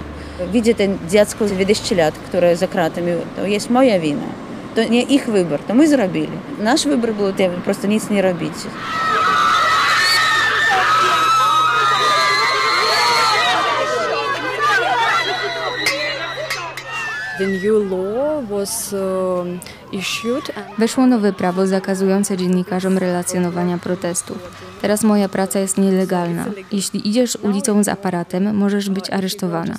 Widzę 0.53 0.73
ten 0.73 0.97
dziecko 1.09 1.47
z 1.47 1.51
20 1.51 1.95
lat, 1.95 2.15
które 2.15 2.57
za 2.57 2.67
kratami, 2.67 3.11
to 3.35 3.45
jest 3.45 3.69
moja 3.69 3.99
wina. 3.99 4.21
To 4.75 4.83
nie 4.83 5.01
ich 5.03 5.25
wybór, 5.29 5.59
to 5.67 5.73
my 5.73 5.87
zrobili. 5.87 6.27
Nasz 6.59 6.85
wybór 6.85 7.13
był 7.13 7.33
ten, 7.33 7.51
po 7.51 7.61
prostu 7.61 7.87
nic 7.87 8.09
nie 8.09 8.21
robić. 8.21 8.53
Weszło 20.77 21.05
nowe 21.05 21.33
prawo 21.33 21.67
zakazujące 21.67 22.37
dziennikarzom 22.37 22.97
relacjonowania 22.97 23.77
protestów. 23.77 24.37
Teraz 24.81 25.03
moja 25.03 25.29
praca 25.29 25.59
jest 25.59 25.77
nielegalna. 25.77 26.45
Jeśli 26.71 27.09
idziesz 27.09 27.37
ulicą 27.41 27.83
z 27.83 27.87
aparatem, 27.87 28.55
możesz 28.55 28.89
być 28.89 29.09
aresztowana. 29.09 29.75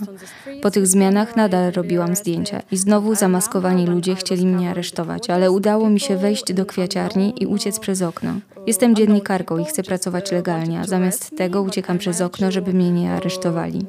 Po 0.62 0.70
tych 0.70 0.86
zmianach 0.86 1.36
nadal 1.36 1.72
robiłam 1.72 2.16
zdjęcia 2.16 2.62
i 2.72 2.76
znowu 2.76 3.14
zamaskowani 3.14 3.86
ludzie 3.86 4.14
chcieli 4.14 4.46
mnie 4.46 4.70
aresztować, 4.70 5.30
ale 5.30 5.50
udało 5.50 5.90
mi 5.90 6.00
się 6.00 6.16
wejść 6.16 6.52
do 6.52 6.66
kwiaciarni 6.66 7.42
i 7.42 7.46
uciec 7.46 7.78
przez 7.78 8.02
okno. 8.02 8.32
Jestem 8.66 8.94
dziennikarką 8.94 9.58
i 9.58 9.64
chcę 9.64 9.82
pracować 9.82 10.32
legalnie, 10.32 10.80
a 10.80 10.84
zamiast 10.84 11.36
tego 11.36 11.62
uciekam 11.62 11.98
przez 11.98 12.20
okno, 12.20 12.50
żeby 12.50 12.72
mnie 12.72 12.90
nie 12.90 13.12
aresztowali 13.12 13.86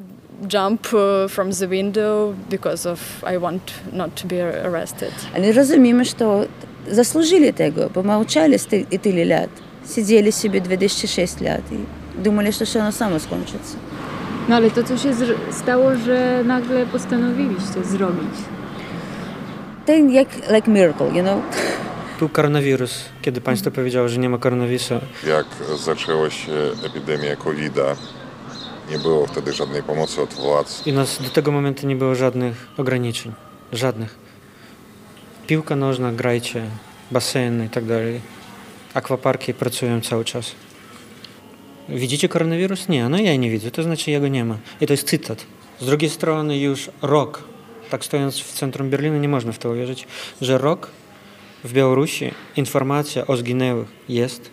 jump 0.49 0.87
uh, 0.95 1.29
from 1.29 1.53
the 1.53 1.69
window 1.69 2.35
because 2.51 2.87
of 2.91 2.99
I 3.35 3.39
want 3.39 3.63
not 3.93 4.15
to 4.23 4.27
be 4.29 4.43
arrested. 4.65 5.13
Ale 5.35 5.53
rozumiemy, 5.53 6.05
что 6.05 6.47
заслужили 6.91 7.53
tego, 7.53 7.91
bo 7.95 8.03
молчали 8.03 8.57
сты- 8.59 8.87
и 8.91 8.99
тyle 8.99 9.25
lat. 9.25 9.51
Сидели 9.85 10.31
себе 10.33 10.61
26 10.61 11.41
lat 11.41 11.61
i 11.73 11.79
думали, 12.23 12.51
что 12.53 12.65
все 12.65 12.81
оно 12.81 12.93
само 12.93 13.19
skończyться. 13.19 13.77
No 14.49 14.57
ale 14.57 14.71
to, 14.71 14.83
co 14.85 14.97
się 14.99 15.11
zr- 15.15 15.35
stało, 15.53 15.95
że 15.97 16.43
nagle 16.45 16.87
postanowiliście 16.87 17.85
zrobić. 17.85 18.35
Ten 19.87 20.11
jak 20.11 20.29
like 20.55 20.71
miracle, 20.71 21.07
you 21.07 21.23
know? 21.23 21.43
Tu 22.19 22.29
koronawirus, 22.29 23.05
kiedy 23.23 23.41
państwo 23.41 23.71
powiedziało, 23.71 24.09
że 24.09 24.19
nie 24.19 24.29
ma 24.29 24.39
koronawirusa, 24.39 25.01
Jak 25.27 25.47
zaczęła 25.79 26.31
się 26.31 26.53
epidemia 26.87 27.37
COVID-a, 27.37 27.97
nie 28.92 29.00
było 29.00 29.28
wtedy 29.28 29.54
żadnej 29.54 29.84
pomocy 29.84 30.22
od 30.22 30.34
władz. 30.34 30.88
i 30.88 30.94
nas 30.94 31.22
do 31.22 31.30
tego 31.30 31.52
momentu 31.52 31.88
nie 31.88 31.96
było 31.96 32.16
żadnych 32.16 32.68
ograniczeń. 32.78 33.32
Żadnych. 33.74 34.16
Piłka 35.48 35.76
nożna, 35.76 36.12
grajcie, 36.12 36.66
baseny 37.12 37.66
i 37.66 37.70
tak 37.70 37.86
dalej. 37.86 38.22
Akwaparki 38.94 39.54
pracują 39.54 40.02
cały 40.02 40.26
czas. 40.26 40.52
Widzicie 41.90 42.30
koronawirus? 42.30 42.90
Nie, 42.90 43.10
no 43.10 43.18
ja 43.18 43.36
nie 43.36 43.50
widzę, 43.50 43.72
to 43.72 43.84
znaczy 43.84 44.12
jego 44.12 44.28
nie 44.28 44.46
ma. 44.46 44.58
I 44.82 44.88
to 44.88 44.94
jest 44.94 45.08
cytat. 45.08 45.46
Z 45.80 45.86
drugiej 45.86 46.10
strony 46.10 46.60
już 46.60 46.90
rok, 47.02 47.44
tak 47.90 48.06
stojąc 48.06 48.40
w 48.40 48.54
centrum 48.54 48.90
Berlina, 48.90 49.18
nie 49.18 49.30
można 49.30 49.52
w 49.52 49.58
to 49.58 49.70
uwierzyć, 49.70 50.08
że 50.42 50.58
rok 50.58 50.90
w 51.64 51.74
Białorusi 51.74 52.32
informacja 52.56 53.28
o 53.28 53.38
zginęłych 53.38 53.88
jest 54.10 54.50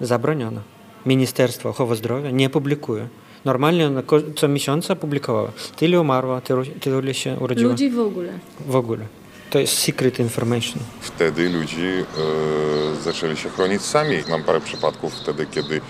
zabroniona. 0.00 0.62
Ministerstwo 1.06 1.68
Ochrony 1.68 1.96
Zdrowia 1.96 2.30
nie 2.30 2.50
publikuje. 2.50 3.08
Normalnie 3.44 3.90
co 4.36 4.48
miesiąc 4.48 4.88
publikowała. 5.00 5.50
Tyle 5.76 6.00
umarło, 6.00 6.40
tylu, 6.40 6.62
tyle 6.80 7.14
się 7.14 7.36
urodziło. 7.40 7.70
Ludzi 7.70 7.90
w 7.90 7.98
ogóle. 7.98 8.32
W 8.66 8.76
ogóle. 8.76 9.06
To 9.50 9.58
jest 9.58 9.78
secret 9.78 10.18
information. 10.18 10.82
Wtedy 11.00 11.48
ludzi 11.48 11.86
e, 11.86 13.02
zaczęli 13.02 13.36
się 13.36 13.48
chronić 13.50 13.82
sami. 13.82 14.16
Mam 14.28 14.42
parę 14.42 14.60
przypadków 14.60 15.14
wtedy, 15.14 15.46
kiedy 15.50 15.80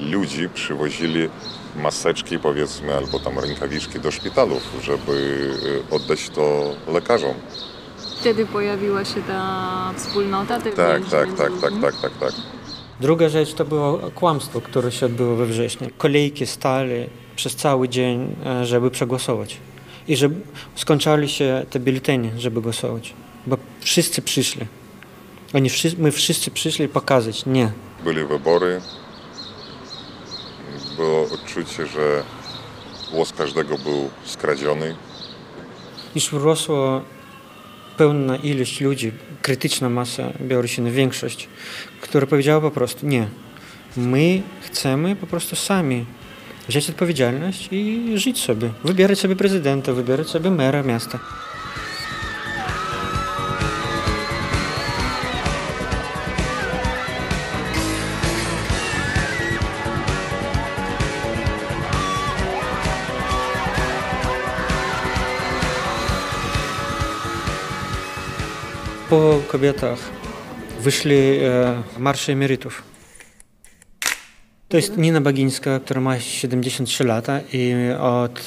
ludzi 0.00 0.48
przywozili 0.54 1.28
maseczki, 1.76 2.38
powiedzmy, 2.38 2.94
albo 2.94 3.18
tam 3.18 3.38
rękawiczki 3.38 4.00
do 4.00 4.10
szpitalów, 4.10 4.62
żeby 4.82 5.50
e, 5.90 5.94
oddać 5.96 6.28
to 6.30 6.74
lekarzom. 6.92 7.34
Wtedy 8.20 8.46
pojawiła 8.46 9.04
się 9.04 9.22
ta 9.22 9.92
wspólnota 9.96 10.60
Tak, 10.60 10.74
tak, 10.74 11.00
między 11.00 11.10
tak, 11.10 11.28
tak, 11.36 11.50
ludźmi. 11.50 11.80
tak, 11.82 11.94
tak, 12.00 12.12
tak. 12.20 12.32
Druga 13.00 13.28
rzecz 13.28 13.54
to 13.54 13.64
było 13.64 13.98
kłamstwo, 14.14 14.60
które 14.60 14.92
się 14.92 15.06
odbyło 15.06 15.36
we 15.36 15.46
wrześniu. 15.46 15.88
Kolejki 15.98 16.46
stali 16.46 17.06
przez 17.36 17.56
cały 17.56 17.88
dzień, 17.88 18.36
e, 18.46 18.66
żeby 18.66 18.90
przegłosować. 18.90 19.56
I 20.08 20.16
że 20.16 20.28
skończyli 20.74 21.28
się 21.28 21.66
te 21.70 21.80
biuletyny, 21.80 22.32
żeby 22.36 22.60
głosować. 22.60 23.12
Bo 23.46 23.56
wszyscy 23.80 24.22
przyszli. 24.22 24.66
Oni 25.54 25.70
wszyscy, 25.70 26.02
my 26.02 26.12
wszyscy 26.12 26.50
przyszli 26.50 26.88
pokazać, 26.88 27.46
nie. 27.46 27.72
Byli 28.04 28.24
wybory. 28.24 28.80
Było 30.96 31.22
odczucie, 31.22 31.86
że 31.86 32.22
głos 33.12 33.32
każdego 33.32 33.78
był 33.78 34.10
skradziony. 34.24 34.96
Już 36.14 36.32
urosła 36.32 37.02
pełna 37.96 38.36
ilość 38.36 38.80
ludzi, 38.80 39.12
krytyczna 39.42 39.88
masa 39.88 40.32
Białorusin, 40.40 40.90
większość, 40.92 41.48
która 42.00 42.26
powiedziała 42.26 42.60
po 42.60 42.70
prostu 42.70 43.06
nie. 43.06 43.28
My 43.96 44.42
chcemy 44.60 45.16
po 45.16 45.26
prostu 45.26 45.56
sami 45.56 46.06
wziąć 46.68 46.90
odpowiedzialność 46.90 47.68
i 47.72 48.12
żyć 48.14 48.42
sobie. 48.42 48.70
Wybierać 48.84 49.18
sobie 49.18 49.36
prezydenta, 49.36 49.92
wybierać 49.92 50.28
sobie 50.28 50.50
mera 50.50 50.82
miasta. 50.82 51.18
Po 69.10 69.40
kobietach 69.48 69.98
wyszli 70.86 71.14
e, 71.14 71.82
marsze 71.98 72.32
emerytów. 72.32 72.82
To 74.68 74.76
jest 74.76 74.96
Nina 74.96 75.20
Bagińska, 75.20 75.80
która 75.80 76.00
ma 76.00 76.20
73 76.20 77.04
lata 77.04 77.40
i 77.52 77.74
od 78.00 78.40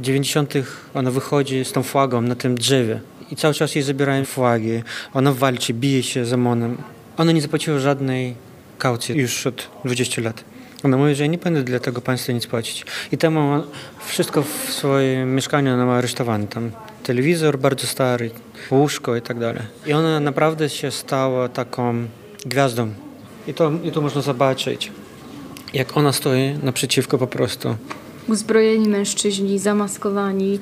90. 0.00 0.54
ona 0.94 1.10
wychodzi 1.10 1.64
z 1.64 1.72
tą 1.72 1.82
flagą 1.82 2.20
na 2.20 2.34
tym 2.34 2.54
drzewie. 2.54 3.00
I 3.30 3.36
cały 3.36 3.54
czas 3.54 3.74
jej 3.74 3.84
zabierają 3.84 4.24
flagi. 4.24 4.82
Ona 5.14 5.32
walczy, 5.32 5.74
bije 5.74 6.02
się 6.02 6.24
z 6.24 6.32
OMON-em. 6.32 6.76
Ona 7.16 7.32
nie 7.32 7.42
zapłaciła 7.42 7.78
żadnej 7.78 8.34
kaucji 8.78 9.18
już 9.18 9.46
od 9.46 9.70
20 9.84 10.22
lat. 10.22 10.44
Ona 10.82 10.96
mówi, 10.96 11.14
że 11.14 11.28
nie 11.28 11.38
będę 11.38 11.62
dla 11.62 11.78
tego 11.78 12.00
państwa 12.00 12.32
nic 12.32 12.46
płacić. 12.46 12.84
I 13.12 13.28
ma 13.28 13.62
wszystko 14.06 14.42
w 14.42 14.70
swoim 14.70 15.34
mieszkaniu 15.34 15.74
ona 15.74 15.86
ma 15.86 15.94
aresztowane. 15.94 16.46
Telewizor 17.02 17.58
bardzo 17.58 17.86
stary, 17.86 18.30
łóżko 18.70 19.16
i 19.16 19.22
tak 19.22 19.38
dalej. 19.38 19.62
I 19.86 19.92
ona 19.92 20.20
naprawdę 20.20 20.68
się 20.68 20.90
stała 20.90 21.48
taką 21.48 22.06
gwiazdą. 22.46 22.88
I 23.46 23.54
to, 23.54 23.72
i 23.84 23.90
to 23.92 24.00
można 24.00 24.20
zobaczyć, 24.20 24.92
jak 25.74 25.96
ona 25.96 26.12
stoi 26.12 26.54
naprzeciwko 26.62 27.18
po 27.18 27.26
prostu. 27.26 27.76
Uzbrojeni 28.28 28.88
mężczyźni, 28.88 29.58
zamaskowani, 29.58 30.58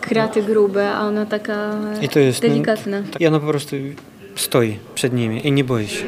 kraty 0.00 0.42
grube, 0.42 0.92
a 0.92 1.00
ona 1.00 1.26
taka 1.26 1.74
I 2.02 2.08
to 2.08 2.18
jest 2.18 2.40
delikatna. 2.40 3.02
I 3.20 3.26
ona 3.26 3.40
po 3.40 3.46
prostu 3.46 3.76
stoi 4.36 4.78
przed 4.94 5.12
nimi 5.12 5.46
i 5.46 5.52
nie 5.52 5.64
boi 5.64 5.88
się. 5.88 6.04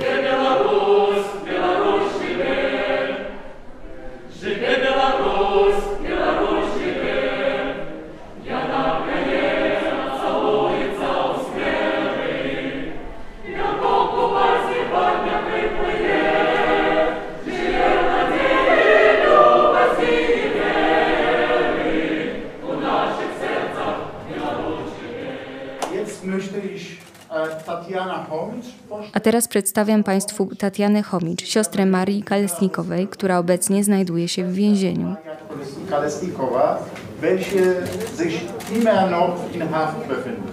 A 29.13 29.21
teraz 29.21 29.49
przedstawiam 29.49 30.05
Państwu 30.05 30.47
Tatianę 30.59 31.03
Chomicz, 31.03 31.45
siostrę 31.45 31.87
Marii 31.87 32.23
Kalesnikowej, 32.23 33.09
która 33.09 33.39
obecnie 33.39 33.85
znajduje 33.85 34.29
się 34.29 34.45
w 34.45 34.55
więzieniu. 34.55 35.17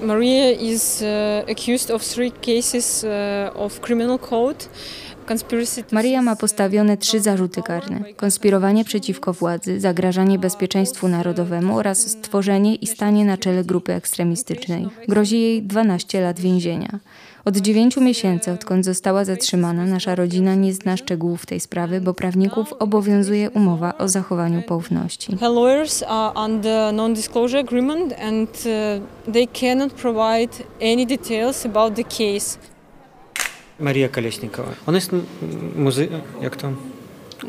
Maria 0.01 0.51
is 0.51 1.01
uh, 1.01 1.51
accused 1.51 1.91
of 1.91 2.03
three 2.03 2.31
cases 2.31 3.03
uh, 3.03 3.61
of 3.61 3.79
criminal 3.79 4.19
code. 4.19 4.65
Maria 5.91 6.21
ma 6.21 6.35
postawione 6.35 6.97
trzy 6.97 7.19
zarzuty 7.19 7.61
karne: 7.61 8.03
konspirowanie 8.15 8.85
przeciwko 8.85 9.33
władzy, 9.33 9.79
zagrażanie 9.79 10.39
bezpieczeństwu 10.39 11.07
narodowemu 11.07 11.77
oraz 11.77 12.09
stworzenie 12.09 12.75
i 12.75 12.87
stanie 12.87 13.25
na 13.25 13.37
czele 13.37 13.63
grupy 13.63 13.93
ekstremistycznej. 13.93 14.87
Grozi 15.07 15.41
jej 15.41 15.63
12 15.63 16.21
lat 16.21 16.39
więzienia. 16.39 16.99
Od 17.47 17.57
9 17.57 17.97
miesięcy, 17.97 18.51
odkąd 18.51 18.85
została 18.85 19.25
zatrzymana, 19.25 19.85
nasza 19.85 20.15
rodzina 20.15 20.55
nie 20.55 20.73
zna 20.73 20.97
szczegółów 20.97 21.45
tej 21.45 21.59
sprawy, 21.59 22.01
bo 22.01 22.13
prawników 22.13 22.73
obowiązuje 22.73 23.49
umowa 23.49 23.97
o 23.97 24.07
zachowaniu 24.07 24.61
poufności. 24.61 25.37
Her 25.37 25.51
lawyers 25.51 26.03
are 26.07 26.39
under 26.45 26.93
non-disclosure 26.93 27.59
agreement 27.59 28.13
and 28.21 28.49
uh, 28.49 29.33
they 29.33 29.47
cannot 29.47 29.93
provide 29.93 30.63
any 30.81 31.05
details 31.05 31.65
about 31.65 31.95
the 31.95 32.03
case. 32.03 32.57
Maria 33.79 34.09
Kaleśnikowa. 34.09 34.69
Ona 34.87 34.97
jest 34.97 35.11
muzy... 35.75 36.07
jak 36.41 36.55
to? 36.55 36.71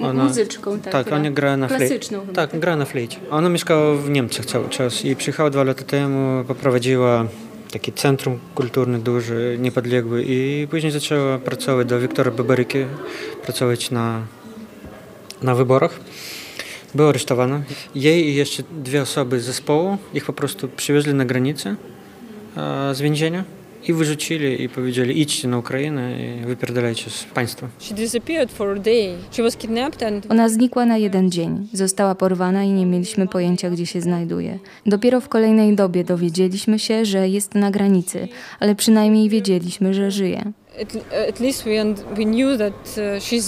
Ona, 0.03 0.25
muzyczką, 0.25 0.81
tak. 0.81 0.93
Tak, 0.93 1.13
ona 1.13 1.31
gra 1.31 1.57
na 1.57 1.69
flejcie. 1.69 1.87
Klasyczną. 1.87 2.21
Tak, 2.35 2.51
tak, 2.51 2.61
gra 2.61 2.77
na 2.77 2.85
flejcie. 2.85 3.17
Ona 3.31 3.49
mieszkała 3.49 3.95
w 3.95 4.11
Niemczech 4.11 4.47
cały 4.47 4.69
czas 4.69 5.05
i 5.05 5.17
przyjechała 5.17 5.51
dwa 5.51 5.65
lata 5.65 5.85
temu, 5.85 6.45
poprowadziła 6.45 7.25
takie 7.71 7.93
centrum 7.93 8.39
kulturne 8.55 8.99
duże, 8.99 9.59
niepodległe 9.59 10.23
i 10.23 10.67
później 10.71 10.93
zaczęła 10.93 11.39
pracować 11.39 11.89
do 11.89 12.01
Wiktora 12.01 12.31
Babaryki, 12.31 12.79
pracować 13.43 13.91
na, 13.91 14.23
na 15.43 15.55
wyborach. 15.55 16.01
Była 16.95 17.09
aresztowana. 17.09 17.63
Jej 17.95 18.29
i 18.29 18.35
jeszcze 18.35 18.63
dwie 18.83 19.03
osoby 19.03 19.41
z 19.41 19.45
zespołu, 19.45 19.99
ich 20.15 20.25
po 20.25 20.33
prostu 20.33 20.69
przywieźli 20.69 21.15
na 21.15 21.25
granicę 21.25 21.77
z 22.93 23.01
więzienia 23.01 23.58
i 23.89 23.93
wyrzucili 23.93 24.63
i 24.63 24.69
powiedzieli 24.69 25.21
idźcie 25.21 25.49
na 25.49 25.59
Ukrainę 25.59 26.13
i 26.27 26.47
wypierdalajcie 26.47 27.11
z 27.11 27.25
państwa. 27.25 27.69
Ona 30.29 30.49
znikła 30.49 30.87
na 30.87 30.97
jeden 30.97 31.31
dzień. 31.31 31.69
Została 31.73 32.15
porwana 32.15 32.65
i 32.65 32.71
nie 32.71 32.87
mieliśmy 32.87 33.29
pojęcia, 33.29 33.71
gdzie 33.71 33.87
się 33.87 34.01
znajduje. 34.01 34.59
Dopiero 34.87 35.21
w 35.21 35.29
kolejnej 35.29 35.77
dobie 35.77 36.05
dowiedzieliśmy 36.05 36.79
się, 36.79 37.05
że 37.05 37.29
jest 37.29 37.55
na 37.55 37.71
granicy, 37.71 38.29
ale 38.61 38.75
przynajmniej 38.75 39.29
wiedzieliśmy, 39.29 39.95
że 39.95 40.11
żyje. 40.11 40.53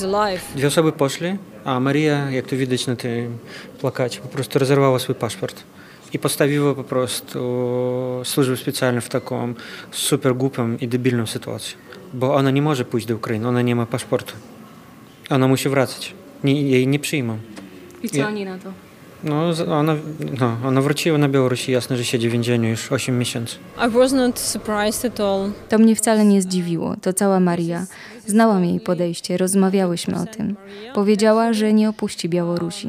Alive. 0.05 0.43
Dwie 0.57 0.67
osoby 0.67 0.93
poszli, 0.93 1.37
a 1.65 1.81
Maria, 1.81 2.31
jak 2.31 2.47
to 2.47 2.57
widać 2.57 2.87
na 2.87 2.97
tym 2.97 3.39
plakacie, 3.81 4.21
po 4.21 4.29
prostu 4.29 4.59
rozerwała 4.59 4.99
swój 4.99 5.15
paszport 5.15 5.63
i 6.13 6.19
postawiła 6.19 6.75
po 6.75 6.85
prostu 6.85 7.39
służbę 8.25 8.57
specjalną 8.57 9.01
w 9.01 9.09
taką 9.09 9.55
super 9.91 10.35
głupią 10.35 10.77
i 10.77 10.89
debilną 10.89 11.27
sytuację. 11.27 11.77
Bo 12.15 12.35
ona 12.35 12.51
nie 12.51 12.63
może 12.63 12.85
pójść 12.85 13.07
do 13.07 13.17
Ukrainy, 13.17 13.49
ona 13.49 13.63
nie 13.63 13.77
ma 13.77 13.87
paszportu. 13.87 14.35
Ona 15.31 15.49
musi 15.49 15.69
wracać. 15.69 16.15
Nie, 16.45 16.63
jej 16.63 16.87
nie 16.87 16.99
przyjmą. 16.99 17.39
I 18.03 18.09
co 18.09 18.27
oni 18.27 18.45
na 18.45 18.59
to? 18.59 18.73
No, 19.25 19.51
ona, 19.79 19.97
no, 20.41 20.57
ona 20.65 20.83
wróciła 20.83 21.19
na 21.19 21.29
Białorusi, 21.29 21.73
jasne, 21.73 21.97
że 21.97 22.05
siedzi 22.05 22.29
w 22.29 22.33
więzieniu 22.33 22.69
już 22.69 22.93
8 22.93 23.19
miesięcy. 23.19 23.57
I 23.87 23.91
was 23.91 24.13
not 24.13 24.39
surprised 24.39 25.13
at 25.13 25.21
all. 25.21 25.51
To 25.69 25.79
mnie 25.79 25.97
wcale 25.97 26.25
nie 26.25 26.43
zdziwiło. 26.43 26.97
To 27.03 27.13
cała 27.13 27.41
Maria. 27.41 27.87
Znałam 28.27 28.65
jej 28.65 28.81
podejście, 28.81 29.37
rozmawiałyśmy 29.37 30.21
o 30.21 30.27
tym. 30.27 30.57
Powiedziała, 30.95 31.53
że 31.53 31.73
nie 31.73 31.89
opuści 31.89 32.29
Białorusi. 32.29 32.89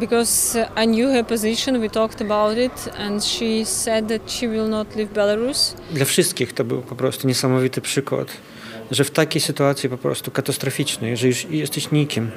Because 0.00 0.66
I 0.84 0.86
knew 0.86 1.12
her 1.12 1.26
position, 1.26 1.80
we 1.80 1.90
talked 1.90 2.22
about 2.22 2.58
it 2.58 2.94
and 2.98 3.24
she 3.24 3.64
said 3.64 4.08
that 4.08 4.32
she 4.32 4.48
will 4.48 4.68
not 4.68 4.96
leave 4.96 5.12
Belarus. 5.12 5.74
Dla 5.92 6.04
wszystkich 6.04 6.52
to 6.52 6.64
był 6.64 6.82
po 6.82 6.96
prostu 6.96 7.28
niesamowity 7.28 7.80
przykład, 7.80 8.28
że 8.90 9.04
w 9.04 9.10
takiej 9.10 9.40
sytuacji 9.42 9.88
po 9.88 9.98
prostu 9.98 10.30
katastroficznej, 10.30 11.16
że 11.16 11.26
już 11.26 11.44
jesteś 11.50 11.90
nikim, 11.90 12.30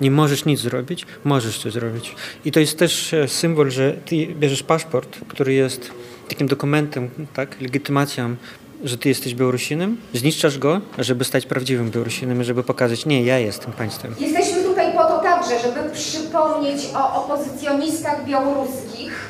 nie 0.00 0.10
możesz 0.10 0.44
nic 0.44 0.60
zrobić, 0.60 1.06
możesz 1.24 1.58
coś 1.58 1.72
zrobić. 1.72 2.14
I 2.44 2.52
to 2.52 2.60
jest 2.60 2.78
też 2.78 3.14
symbol, 3.26 3.70
że 3.70 3.92
ty 3.92 4.26
bierzesz 4.26 4.62
paszport, 4.62 5.18
który 5.28 5.52
jest 5.52 5.90
takim 6.28 6.46
dokumentem, 6.46 7.10
tak, 7.34 7.60
legitymacją, 7.60 8.36
że 8.84 8.98
ty 8.98 9.08
jesteś 9.08 9.34
Białorusinem, 9.34 9.96
zniszczasz 10.14 10.58
go, 10.58 10.80
żeby 10.98 11.24
stać 11.24 11.46
prawdziwym 11.46 11.90
Białorusinem, 11.90 12.44
żeby 12.44 12.62
pokazać, 12.62 13.06
nie, 13.06 13.22
ja 13.22 13.38
jestem 13.38 13.72
państwem. 13.72 14.14
Jesteśmy 14.20 14.62
tutaj 14.62 14.92
po 14.92 15.04
to 15.04 15.18
także, 15.18 15.60
żeby 15.60 15.90
przypomnieć 15.90 16.88
o 16.94 17.24
opozycjonistach 17.24 18.24
białoruskich, 18.26 19.28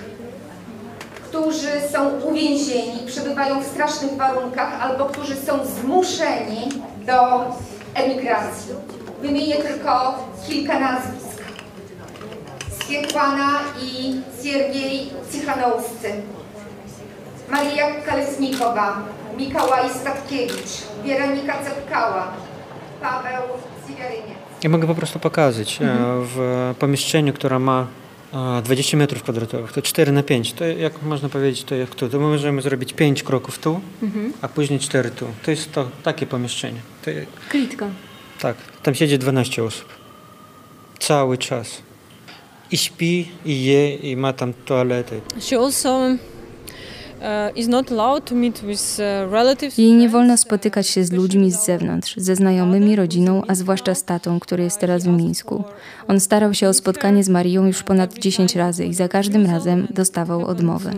którzy 1.29 1.69
są 1.93 2.09
uwięzieni, 2.09 2.99
przebywają 3.07 3.63
w 3.63 3.67
strasznych 3.67 4.13
warunkach 4.17 4.81
albo 4.81 5.05
którzy 5.05 5.37
są 5.37 5.67
zmuszeni 5.67 6.69
do 7.07 7.45
emigracji. 7.95 8.73
Wymienię 9.23 9.57
tylko 9.57 10.25
kilka 10.49 10.81
nazwisk. 10.81 11.43
Swietłana 12.83 13.51
i 13.83 14.21
Siergiej 14.43 15.11
Cichanowscy, 15.33 16.13
Maria 17.51 18.01
Kalesnikowa, 18.07 19.03
Mikołaj 19.39 19.91
Statkiewicz, 19.91 20.83
Weronika 21.07 21.65
Cepkała, 21.65 22.33
Paweł 23.03 23.43
Cygaryniec. 23.87 24.39
Ja 24.63 24.71
mogę 24.71 24.87
po 24.87 24.95
prostu 24.95 25.19
pokazać 25.19 25.83
mhm. 25.83 26.25
w 26.25 26.75
pomieszczeniu, 26.79 27.33
które 27.33 27.59
ma 27.59 27.87
20 28.63 28.97
metrów 28.97 29.23
kwadratowych, 29.23 29.73
to 29.73 29.83
4 29.83 30.13
na 30.13 30.23
5. 30.23 30.53
To 30.53 30.65
jak 30.65 31.03
można 31.03 31.29
powiedzieć, 31.29 31.65
to 31.65 31.75
jak 31.75 31.95
tu. 31.95 32.09
To 32.09 32.19
my 32.19 32.27
możemy 32.27 32.63
zrobić 32.63 32.93
5 32.93 33.23
kroków 33.23 33.59
tu, 33.59 33.81
mhm. 34.03 34.33
a 34.43 34.49
później 34.49 34.79
4 34.79 35.11
tu. 35.11 35.27
To 35.45 35.51
jest 35.51 35.73
to 35.73 35.89
takie 36.03 36.27
pomieszczenie. 36.27 36.81
To... 37.05 37.11
Klitka. 37.49 37.87
Tak, 38.41 38.57
tam 38.83 38.95
siedzi 38.95 39.19
12 39.19 39.65
osób. 39.65 39.89
Cały 40.99 41.39
czas. 41.39 41.83
I 42.71 42.77
śpi, 42.79 43.29
i 43.45 43.65
je, 43.65 43.95
i 43.95 44.17
ma 44.17 44.33
tam 44.33 44.53
toaletę. 44.65 45.21
She 45.41 45.61
jej 49.79 49.93
nie 49.93 50.09
wolno 50.09 50.37
spotykać 50.37 50.89
się 50.89 51.05
z 51.05 51.13
ludźmi 51.13 51.51
z 51.51 51.65
zewnątrz, 51.65 52.15
ze 52.17 52.37
znajomymi, 52.37 52.97
rodziną, 52.97 53.43
a 53.49 53.55
zwłaszcza 53.55 53.95
z 53.95 54.05
tatą, 54.05 54.41
który 54.41 54.65
jest 54.65 54.81
teraz 54.81 55.05
w 55.05 55.09
Mińsku. 55.09 55.65
On 56.09 56.21
starał 56.21 56.55
się 56.55 56.69
o 56.69 56.75
spotkanie 56.75 57.25
z 57.25 57.29
Marią 57.29 57.67
już 57.67 57.83
ponad 57.83 58.19
10 58.19 58.57
razy 58.57 58.85
i 58.85 58.95
za 58.95 59.09
każdym 59.09 59.47
razem 59.47 59.87
dostawał 59.91 60.47
odmowę. 60.47 60.91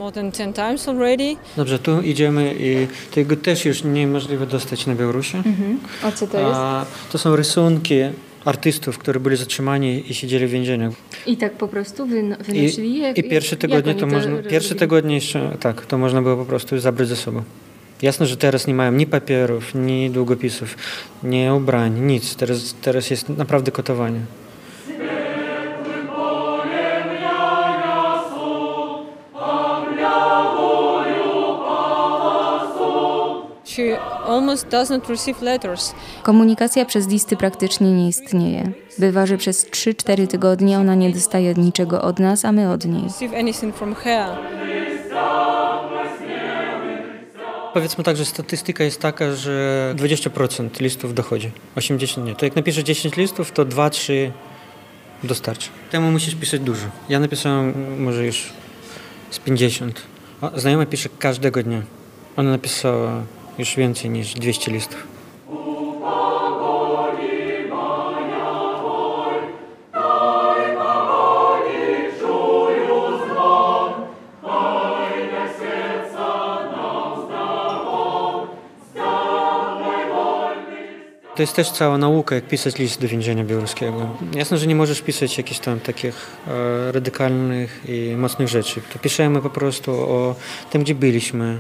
Dobrze, 1.57 1.79
tu 1.79 2.01
idziemy 2.01 2.55
i 2.59 2.87
tego 3.15 3.37
też 3.37 3.65
już 3.65 3.85
niemożliwe 3.85 4.47
dostać 4.47 4.87
na 4.87 4.95
Białorusi. 4.95 5.37
Mhm. 5.37 5.81
A 6.03 6.13
co 6.13 6.27
to 6.27 6.39
jest? 6.39 6.53
A, 6.55 6.85
to 7.13 7.19
są 7.19 7.37
rysunki 7.37 7.95
artystów, 8.44 8.98
którzy 8.98 9.20
byli 9.20 9.37
zatrzymani 9.37 10.11
i 10.11 10.14
siedzieli 10.14 10.46
w 10.46 10.50
więzieniu. 10.50 10.92
I 11.26 11.37
tak 11.37 11.53
po 11.53 11.68
prostu 11.68 12.07
wynosili 12.07 12.98
je? 12.98 13.12
I, 13.12 13.20
i 13.20 13.24
pierwsze 13.24 13.57
tygodnie 13.57 13.94
to, 13.94 14.00
to 14.00 14.07
można, 14.07 14.42
pierwsze 14.42 14.74
tygodnie 14.74 15.14
jeszcze, 15.14 15.57
tak, 15.61 15.87
to 15.87 15.98
można 15.98 16.22
było 16.22 16.37
po 16.37 16.44
prostu 16.44 16.79
zabrać 16.79 17.09
ze 17.09 17.16
sobą. 17.16 17.42
Jasne, 18.03 18.26
że 18.26 18.37
teraz 18.37 18.66
nie 18.66 18.74
mają 18.74 18.92
ni 18.92 19.07
papierów, 19.07 19.74
ni 19.74 20.11
długopisów, 20.11 20.76
ni 21.22 21.50
ubrań, 21.50 22.00
nic. 22.00 22.37
Teraz, 22.37 22.74
teraz 22.83 23.11
jest 23.11 23.29
naprawdę 23.29 23.72
kotowanie. 23.72 24.20
Komunikacja 36.23 36.85
przez 36.85 37.09
listy 37.09 37.37
praktycznie 37.37 37.93
nie 37.93 38.09
istnieje. 38.09 38.73
Bywa, 38.99 39.27
że 39.27 39.39
przez 39.39 39.67
3-4 39.71 40.27
tygodnie 40.27 40.79
ona 40.79 40.95
nie 40.95 41.11
dostaje 41.11 41.55
niczego 41.55 42.03
od 42.03 42.19
nas, 42.19 42.45
a 42.45 42.53
my 42.53 42.73
od 42.73 42.85
niej. 42.85 43.05
Powiedzmy 47.75 48.05
tak, 48.05 48.17
że 48.17 48.25
statystyka 48.25 48.85
jest 48.85 49.01
taka, 49.01 49.33
że 49.35 49.95
20% 49.97 50.81
listów 50.81 51.15
dochodzi, 51.15 51.51
80 51.77 52.27
nie. 52.27 52.35
To 52.35 52.45
jak 52.45 52.57
napiszesz 52.57 52.85
10 52.85 53.17
listów, 53.17 53.53
to 53.53 53.65
2-3 53.65 54.31
dostarczy. 55.25 55.69
Temu 55.91 56.11
musisz 56.11 56.35
pisać 56.35 56.61
dużo. 56.61 56.87
Ja 57.09 57.21
napisałem 57.21 57.75
może 58.03 58.27
już 58.27 58.53
z 59.31 59.39
50. 59.39 60.03
Znajoma 60.57 60.87
pisze 60.87 61.09
każdego 61.19 61.63
dnia. 61.63 61.83
Ona 62.37 62.51
napisała 62.51 63.23
już 63.61 63.77
więcej 63.77 64.11
niż 64.11 64.35
200 64.35 64.70
listów. 64.70 65.07
To 81.40 81.42
jest 81.42 81.57
też 81.57 81.70
cała 81.70 81.99
nauka, 81.99 82.35
jak 82.35 82.44
pisać 82.44 82.79
list 82.79 83.01
do 83.01 83.09
więzienia 83.09 83.44
białoruskiego. 83.44 84.16
Jasne, 84.35 84.59
że 84.59 84.66
nie 84.66 84.75
możesz 84.75 85.03
pisać 85.03 85.38
jakichś 85.38 85.61
tam 85.61 85.81
takich 85.81 86.14
e, 86.49 86.92
radykalnych 86.92 87.81
i 87.88 88.14
mocnych 88.16 88.49
rzeczy. 88.49 88.81
To 88.92 88.99
piszemy 88.99 89.42
po 89.42 89.51
prostu 89.51 89.92
o 89.92 90.35
tym, 90.70 90.83
gdzie 90.83 90.94
byliśmy, 90.94 91.59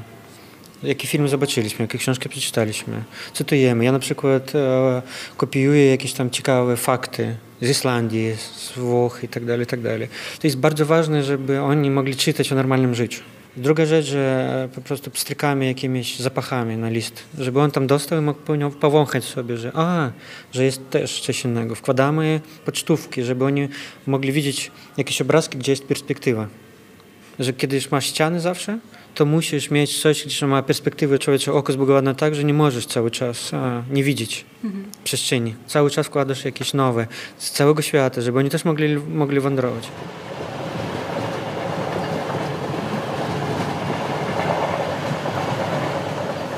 Jaki 0.82 1.06
film 1.06 1.28
zobaczyliśmy, 1.28 1.82
jakie 1.82 1.98
książki 1.98 2.28
przeczytaliśmy, 2.28 3.02
cytujemy. 3.34 3.84
Ja 3.84 3.92
na 3.92 3.98
przykład 3.98 4.54
e, 4.54 5.02
kopiuję 5.36 5.90
jakieś 5.90 6.12
tam 6.12 6.30
ciekawe 6.30 6.76
fakty 6.76 7.36
z 7.62 7.68
Islandii, 7.68 8.36
z 8.56 8.72
Włoch 8.78 9.20
i 9.24 9.28
tak 9.28 9.44
dalej, 9.44 9.64
i 9.64 9.66
tak 9.66 9.80
dalej. 9.80 10.08
To 10.40 10.46
jest 10.46 10.56
bardzo 10.56 10.86
ważne, 10.86 11.24
żeby 11.24 11.60
oni 11.60 11.90
mogli 11.90 12.16
czytać 12.16 12.52
o 12.52 12.54
normalnym 12.54 12.94
życiu. 12.94 13.22
Druga 13.56 13.86
rzecz, 13.86 14.06
że 14.06 14.68
po 14.74 14.80
prostu 14.80 15.10
pstrykamy 15.10 15.66
jakimiś 15.66 16.18
zapachami 16.18 16.76
na 16.76 16.90
list, 16.90 17.22
żeby 17.38 17.60
on 17.60 17.70
tam 17.70 17.86
dostał 17.86 18.18
i 18.18 18.22
mógł 18.22 18.38
powąchać 18.80 19.24
sobie, 19.24 19.56
że 19.56 19.72
a, 19.74 20.10
że 20.52 20.64
jest 20.64 20.90
też 20.90 21.20
coś 21.20 21.44
innego. 21.44 21.74
Wkładamy 21.74 22.40
pocztówki, 22.64 23.22
żeby 23.22 23.44
oni 23.44 23.68
mogli 24.06 24.32
widzieć 24.32 24.70
jakieś 24.96 25.20
obrazki, 25.20 25.58
gdzie 25.58 25.72
jest 25.72 25.84
perspektywa. 25.84 26.46
Że 27.38 27.52
kiedyś 27.52 27.90
masz 27.90 28.06
ściany 28.06 28.40
zawsze, 28.40 28.78
to 29.20 29.26
musisz 29.26 29.70
mieć 29.70 30.02
coś, 30.02 30.24
gdzie 30.24 30.46
ma 30.46 30.62
perspektywę 30.62 31.18
człowieczego 31.18 31.56
oko 31.58 31.72
zbugowane 31.72 32.14
tak, 32.14 32.34
że 32.34 32.44
nie 32.44 32.54
możesz 32.54 32.86
cały 32.86 33.10
czas 33.10 33.54
a, 33.54 33.82
nie 33.90 34.04
widzieć 34.04 34.44
Mhm. 34.64 34.84
przestrzeni. 35.04 35.54
Cały 35.66 35.90
czas 35.90 36.06
wkładasz 36.06 36.44
jakieś 36.44 36.74
nowe 36.74 37.06
z 37.38 37.50
całego 37.50 37.82
świata, 37.82 38.20
żeby 38.20 38.38
oni 38.38 38.50
też 38.50 38.64
mogli, 38.64 38.96
mogli 38.96 39.40
wędrować. 39.40 39.88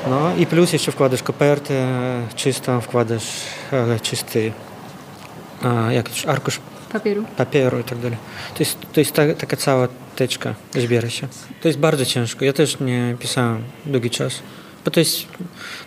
No 0.09 0.35
i 0.35 0.45
plus 0.45 0.73
jeszcze 0.73 0.91
wkładasz 0.91 1.23
kopertę 1.23 1.73
e, 1.73 2.27
czystą, 2.35 2.81
wkładasz 2.81 3.23
e, 3.71 3.99
czysty 3.99 4.51
e, 5.63 6.03
arkusz 6.27 6.59
Papieru. 6.93 7.23
papieru 7.37 7.79
i 7.79 7.83
tak 7.83 7.97
dalej. 7.97 8.17
To 8.53 8.59
jest, 8.59 8.77
to 8.93 8.99
jest 8.99 9.11
ta, 9.13 9.33
taka 9.33 9.57
cała 9.57 9.87
teczka, 10.15 10.55
zbiera 10.73 11.09
się. 11.09 11.27
To 11.61 11.67
jest 11.67 11.79
bardzo 11.79 12.05
ciężko. 12.05 12.45
Ja 12.45 12.53
też 12.53 12.79
nie 12.79 13.15
pisałem 13.19 13.63
długi 13.85 14.09
czas, 14.09 14.33
bo 14.85 14.91
to 14.91 14.99
jest 14.99 15.17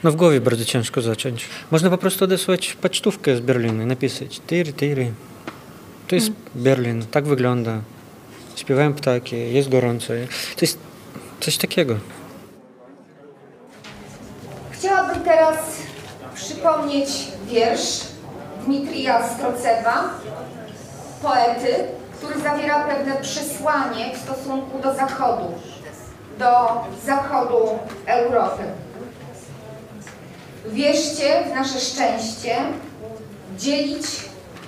no 0.05 0.13
w 0.13 0.17
głowie 0.17 0.41
bardzo 0.41 0.65
ciężko 0.65 1.01
zacząć. 1.01 1.49
Można 1.71 1.91
po 1.91 1.99
prostu 1.99 2.25
odesłać 2.25 2.73
pocztówkę 2.73 3.37
z 3.37 3.41
Berlina, 3.41 3.87
napisać 3.87 4.41
tyry, 4.41 4.73
tyry. 4.73 5.13
To 6.09 6.15
jest 6.15 6.31
Berlin, 6.55 7.07
tak 7.11 7.27
wygląda. 7.27 7.81
Śpiewają 8.57 8.95
ptaki, 8.95 9.53
jest 9.53 9.69
gorąco. 9.69 10.07
To 10.57 10.61
jest 10.61 10.79
coś 11.41 11.57
takiego. 11.57 11.97
Chciałabym 14.71 15.23
teraz 15.23 15.59
przypomnieć 16.35 17.09
wiersz 17.49 18.01
Dmitrija 18.67 19.29
Strocewa, 19.29 20.11
poety, 21.23 21.75
który 22.17 22.41
zawiera 22.41 22.85
pewne 22.85 23.17
przesłanie 23.17 24.15
w 24.15 24.19
stosunku 24.19 24.79
do 24.79 24.95
Zachodu, 24.95 25.55
do 26.39 26.85
Zachodu 27.05 27.79
Europy. 28.07 28.63
Wierzcie 30.67 31.45
w 31.45 31.55
nasze 31.55 31.81
szczęście, 31.81 32.57
dzielić 33.57 34.07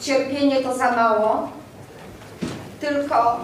cierpienie 0.01 0.61
to 0.61 0.77
za 0.77 0.93
mało, 0.93 1.49
tylko 2.81 3.41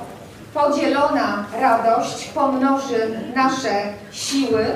podzielona 0.55 1.45
radość 1.61 2.25
pomnoży 2.25 3.21
nasze 3.35 3.83
siły 4.12 4.67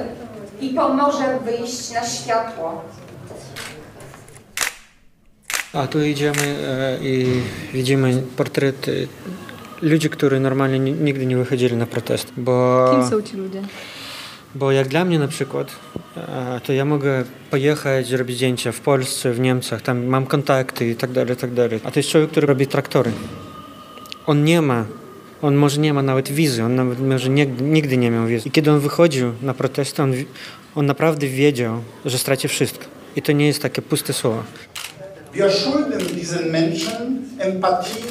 i 0.61 0.69
pomoże 0.69 1.39
wyjść 1.45 1.91
na 1.91 2.07
światło. 2.07 2.83
A 5.73 5.87
tu 5.87 6.03
idziemy 6.05 6.43
e, 6.69 6.99
i 7.03 7.27
widzimy 7.73 8.23
portrety 8.37 9.09
ludzi, 9.83 10.11
którzy 10.11 10.41
normalnie 10.41 10.79
ni- 10.79 10.93
nigdy 10.93 11.27
nie 11.27 11.37
wychodzili 11.37 11.77
na 11.77 11.87
protest. 11.87 12.33
Bo, 12.37 12.87
Kim 13.01 13.11
są 13.11 13.23
ci 13.23 13.37
ludzie? 13.37 13.63
bo 14.55 14.73
jak 14.73 14.89
dla 14.89 15.05
mnie 15.05 15.19
na 15.19 15.29
przykład, 15.29 15.77
e, 16.17 16.61
to 16.65 16.73
ja 16.73 16.85
mogę 16.85 17.25
pojechać, 17.51 18.11
robić 18.11 18.37
zdjęcia 18.37 18.73
w 18.73 18.81
Polsce, 18.81 19.33
w 19.33 19.41
Niemczech, 19.41 19.83
tam 19.83 20.05
mam 20.07 20.27
kontakty 20.27 20.89
i 20.91 20.97
tak 20.97 21.13
dalej, 21.13 21.37
tak 21.37 21.53
dalej. 21.55 21.81
A 21.85 21.91
to 21.91 21.99
jest 21.99 22.09
człowiek, 22.09 22.31
który 22.31 22.47
robi 22.47 22.67
traktory. 22.67 23.11
On 24.27 24.45
nie 24.45 24.63
ma, 24.63 24.85
on 25.43 25.55
może 25.55 25.81
nie 25.81 25.95
ma 25.95 26.03
nawet 26.03 26.29
wizy, 26.33 26.65
on 26.65 26.75
nawet 26.75 27.01
może 27.01 27.29
nigdy, 27.29 27.65
nigdy 27.65 27.97
nie 27.97 28.11
miał 28.11 28.27
wizy. 28.27 28.49
I 28.49 28.51
kiedy 28.51 28.73
on 28.73 28.81
wychodził 28.81 29.33
na 29.43 29.55
protesty, 29.55 30.03
on, 30.03 30.13
on 30.75 30.87
naprawdę 30.87 31.27
wiedział, 31.27 31.83
że 32.05 32.19
straci 32.19 32.49
wszystko. 32.49 32.85
I 33.17 33.23
to 33.23 33.33
nie 33.33 33.47
jest 33.47 33.63
takie 33.63 33.83
puste 33.83 34.13
słowo. 34.13 34.43
Wir 35.33 35.51
schulden 35.51 36.07
diesen 36.17 36.51
Menschen 36.51 37.31
Empathie 37.39 38.03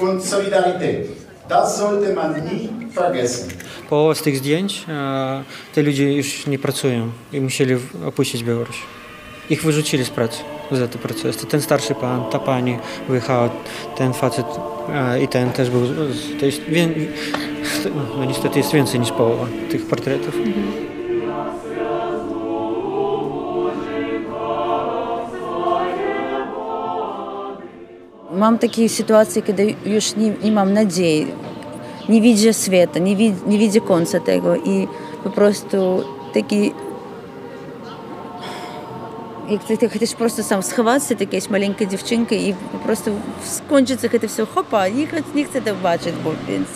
und 0.00 0.22
Solidarität. 0.22 1.08
Das 1.48 1.78
sollte 1.78 2.14
man 2.14 2.34
nie 2.34 2.68
vergessen. 2.94 3.48
Połowa 3.90 4.14
z 4.14 4.22
tych 4.22 4.36
zdjęć, 4.36 4.84
e, 4.88 5.44
te 5.74 5.82
ludzie 5.82 6.12
już 6.12 6.46
nie 6.46 6.58
pracują 6.58 7.10
i 7.32 7.40
musieli 7.40 7.74
opuścić 8.06 8.44
Białoruś. 8.44 8.76
Ich 9.50 9.62
wyrzucili 9.62 10.04
z 10.04 10.10
pracy 10.10 10.38
za 10.70 10.88
te 10.88 10.98
protesty. 10.98 11.46
Ten 11.46 11.62
starszy 11.62 11.94
pan, 11.94 12.30
ta 12.30 12.38
pani 12.38 12.78
wyjechała, 13.08 13.50
ten 13.96 14.12
facet 14.12 14.46
e, 14.94 15.22
i 15.22 15.28
ten 15.28 15.52
też 15.52 15.70
był. 15.70 15.80
To 16.40 16.46
jest, 16.46 16.60
no 18.18 18.24
niestety 18.24 18.58
jest 18.58 18.72
więcej 18.72 19.00
niż 19.00 19.12
połowa 19.12 19.46
tych 19.70 19.86
portretów. 19.86 20.34
Imam 28.44 28.58
такие 28.58 28.90
ситуации, 28.90 29.40
когда 29.40 29.62
уж 29.62 30.16
не 30.16 30.32
imam 30.32 30.70
надеи, 30.70 31.28
не 32.08 32.20
видя 32.20 32.52
света, 32.52 33.00
не, 33.00 33.14
вид, 33.14 33.46
не 33.46 33.56
видя 33.56 33.80
конца 33.80 34.20
того. 34.20 34.54
И 34.54 34.86
просто 35.34 36.04
такие, 36.34 36.74
если 39.48 39.76
ты 39.76 39.88
хочешь 39.88 40.14
просто 40.14 40.42
сам 40.42 40.62
схваться, 40.62 41.14
такая 41.14 41.36
якась 41.36 41.50
маленька 41.50 41.84
дівчинка, 41.84 42.34
і 42.34 42.54
просто 42.84 43.12
скончиться 43.46 44.08
это 44.08 44.26
все 44.26 44.44
хопа, 44.44 44.88
ніхто, 44.88 45.16
ніхто 45.34 45.60
це 45.60 45.72
бачить, 45.82 46.14
бо 46.24 46.32
він. 46.48 46.66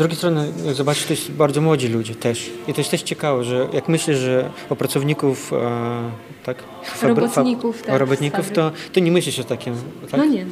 Drugiej 0.00 0.16
strony, 0.16 0.52
zobaczysz, 0.72 1.04
to 1.06 1.12
jest 1.12 1.30
bardzo 1.32 1.60
młodzi 1.60 1.88
ludzie 1.88 2.14
też. 2.14 2.50
I 2.68 2.72
to 2.74 2.80
jest 2.80 2.90
też 2.90 3.02
ciekawe, 3.02 3.44
że 3.44 3.68
jak 3.72 3.88
myślisz, 3.88 4.18
że 4.18 4.50
o 4.70 4.76
pracowników, 4.76 5.52
e, 5.52 6.10
tak? 6.44 6.56
fabry- 7.00 7.08
Robotników, 7.08 7.82
tak, 7.82 8.00
robotników, 8.00 8.50
to, 8.50 8.72
to 8.92 9.00
nie 9.00 9.10
myślisz 9.10 9.38
o 9.38 9.44
takim, 9.44 9.74
tak? 10.10 10.20
No 10.20 10.24
nie. 10.24 10.46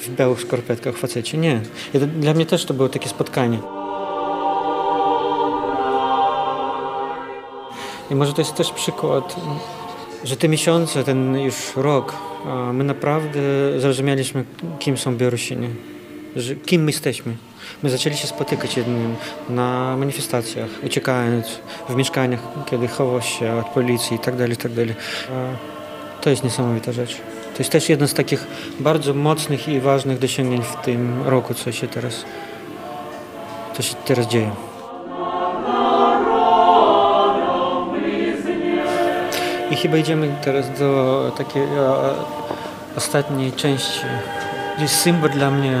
w 0.00 0.08
białych 0.16 0.40
skorpetkach 0.40 0.96
facecie. 0.96 1.38
Nie. 1.38 1.60
I 1.94 1.98
to, 1.98 2.06
dla 2.06 2.34
mnie 2.34 2.46
też 2.46 2.64
to 2.64 2.74
było 2.74 2.88
takie 2.88 3.08
spotkanie. 3.08 3.58
I 8.10 8.14
może 8.14 8.32
to 8.32 8.40
jest 8.40 8.54
też 8.54 8.70
przykład, 8.72 9.36
że 10.24 10.36
te 10.36 10.48
miesiące, 10.48 11.04
ten 11.04 11.38
już 11.38 11.54
rok, 11.76 12.14
my 12.72 12.84
naprawdę 12.84 13.40
zrozumieliśmy, 13.78 14.44
kim 14.78 14.98
są 14.98 15.16
Białorusini, 15.16 15.68
kim 16.66 16.82
my 16.84 16.90
jesteśmy. 16.90 17.34
My 17.82 17.90
zaczęli 17.90 18.16
się 18.16 18.26
spotykać 18.26 18.76
jednym 18.76 19.16
na 19.48 19.96
manifestacjach, 19.96 20.70
uciekając 20.84 21.46
w 21.88 21.94
mieszkaniach, 21.94 22.40
kiedy 22.66 22.88
chował 22.88 23.22
się 23.22 23.52
od 23.52 23.66
policji 23.66 24.16
i 24.16 24.18
tak 24.18 24.36
dalej, 24.36 24.52
i 24.52 24.56
tak 24.56 24.72
To 26.20 26.30
jest 26.30 26.44
niesamowita 26.44 26.92
rzecz. 26.92 27.16
To 27.54 27.58
jest 27.58 27.70
też 27.70 27.88
jeden 27.88 28.08
z 28.08 28.14
takich 28.14 28.46
bardzo 28.80 29.14
mocnych 29.14 29.68
i 29.68 29.80
ważnych 29.80 30.18
dosięgnięć 30.18 30.64
w 30.66 30.76
tym 30.76 31.22
roku, 31.26 31.54
co 31.54 31.72
się 31.72 31.88
teraz, 31.88 32.24
co 33.76 33.82
się 33.82 33.94
teraz 33.94 34.26
dzieje. 34.26 34.50
I 39.70 39.76
chyba 39.76 39.96
idziemy 39.96 40.36
teraz 40.44 40.78
do 40.78 41.32
takiej 41.36 41.62
ostatniej 42.96 43.52
części. 43.52 44.00
Jest 44.78 44.94
symbol 44.94 45.30
dla 45.30 45.50
mnie. 45.50 45.78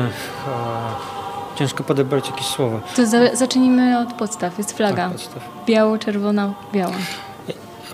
Ciężko 1.60 1.84
podebrać 1.84 2.28
jakieś 2.28 2.46
słowa. 2.46 2.80
To 2.96 3.06
za, 3.06 3.36
zacznijmy 3.36 3.98
od 3.98 4.12
podstaw. 4.12 4.58
Jest 4.58 4.76
flaga. 4.76 4.96
Tak, 4.96 5.12
podstaw. 5.12 5.48
Biało, 5.66 5.98
czerwona, 5.98 6.54
biała. 6.74 6.94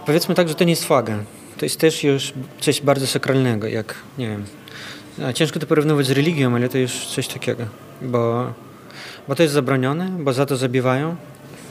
Powiedzmy 0.06 0.34
tak, 0.34 0.48
że 0.48 0.54
to 0.54 0.64
nie 0.64 0.70
jest 0.70 0.84
flaga. 0.84 1.18
To 1.58 1.64
jest 1.64 1.80
też 1.80 2.04
już 2.04 2.32
coś 2.60 2.80
bardzo 2.80 3.06
sakralnego, 3.06 3.66
jak, 3.66 3.94
nie 4.18 4.28
wiem, 4.28 4.44
a 5.28 5.32
ciężko 5.32 5.58
to 5.58 5.66
porównywać 5.66 6.06
z 6.06 6.10
religią, 6.10 6.54
ale 6.54 6.68
to 6.68 6.78
już 6.78 7.06
coś 7.06 7.28
takiego, 7.28 7.64
bo, 8.02 8.52
bo 9.28 9.34
to 9.34 9.42
jest 9.42 9.54
zabronione, 9.54 10.08
bo 10.18 10.32
za 10.32 10.46
to 10.46 10.56
zabiwają. 10.56 11.16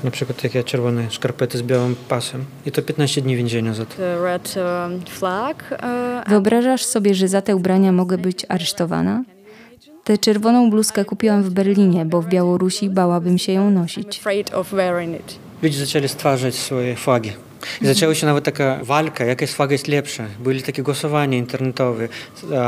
Na 0.04 0.12
przykład 0.12 0.42
takie 0.42 0.64
czerwone 0.64 1.12
szkarpety 1.12 1.58
z 1.58 1.62
białym 1.62 1.96
pasem 2.10 2.46
i 2.66 2.72
to 2.72 2.82
15 2.82 3.22
dni 3.22 3.36
więzienia 3.36 3.74
za 3.74 3.86
to. 3.86 3.96
Um, 4.02 5.02
flag. 5.10 5.64
Uh, 5.72 6.30
Wyobrażasz 6.30 6.86
sobie, 6.86 7.16
że 7.16 7.28
za 7.28 7.42
te 7.42 7.56
ubrania 7.56 7.92
mogę 7.92 8.18
być 8.18 8.46
aresztowana? 8.50 9.24
Tę 10.06 10.18
czerwoną 10.18 10.70
bluzkę 10.70 11.06
kupiłam 11.06 11.44
w 11.44 11.50
Berlinie, 11.50 12.06
bo 12.06 12.22
w 12.22 12.28
Białorusi 12.28 12.90
bałabym 12.90 13.38
się 13.38 13.52
ją 13.52 13.72
nosić. 13.72 14.22
Ludzie 15.62 15.80
zaczęli 15.80 16.08
stwarzać 16.08 16.56
swoje 16.56 16.96
flagi. 16.96 17.32
I 17.82 17.88
zaczęła 17.88 18.16
się 18.16 18.26
nawet 18.28 18.44
taka 18.44 18.80
walka, 18.84 19.26
jaka 19.26 19.48
flaga 19.48 19.72
jest 19.72 19.88
lepsza. 19.88 20.26
Byli 20.40 20.64
takie 20.64 20.84
głosowania 20.84 21.38
internetowe. 21.38 22.08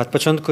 Od 0.01 0.07
początku 0.07 0.51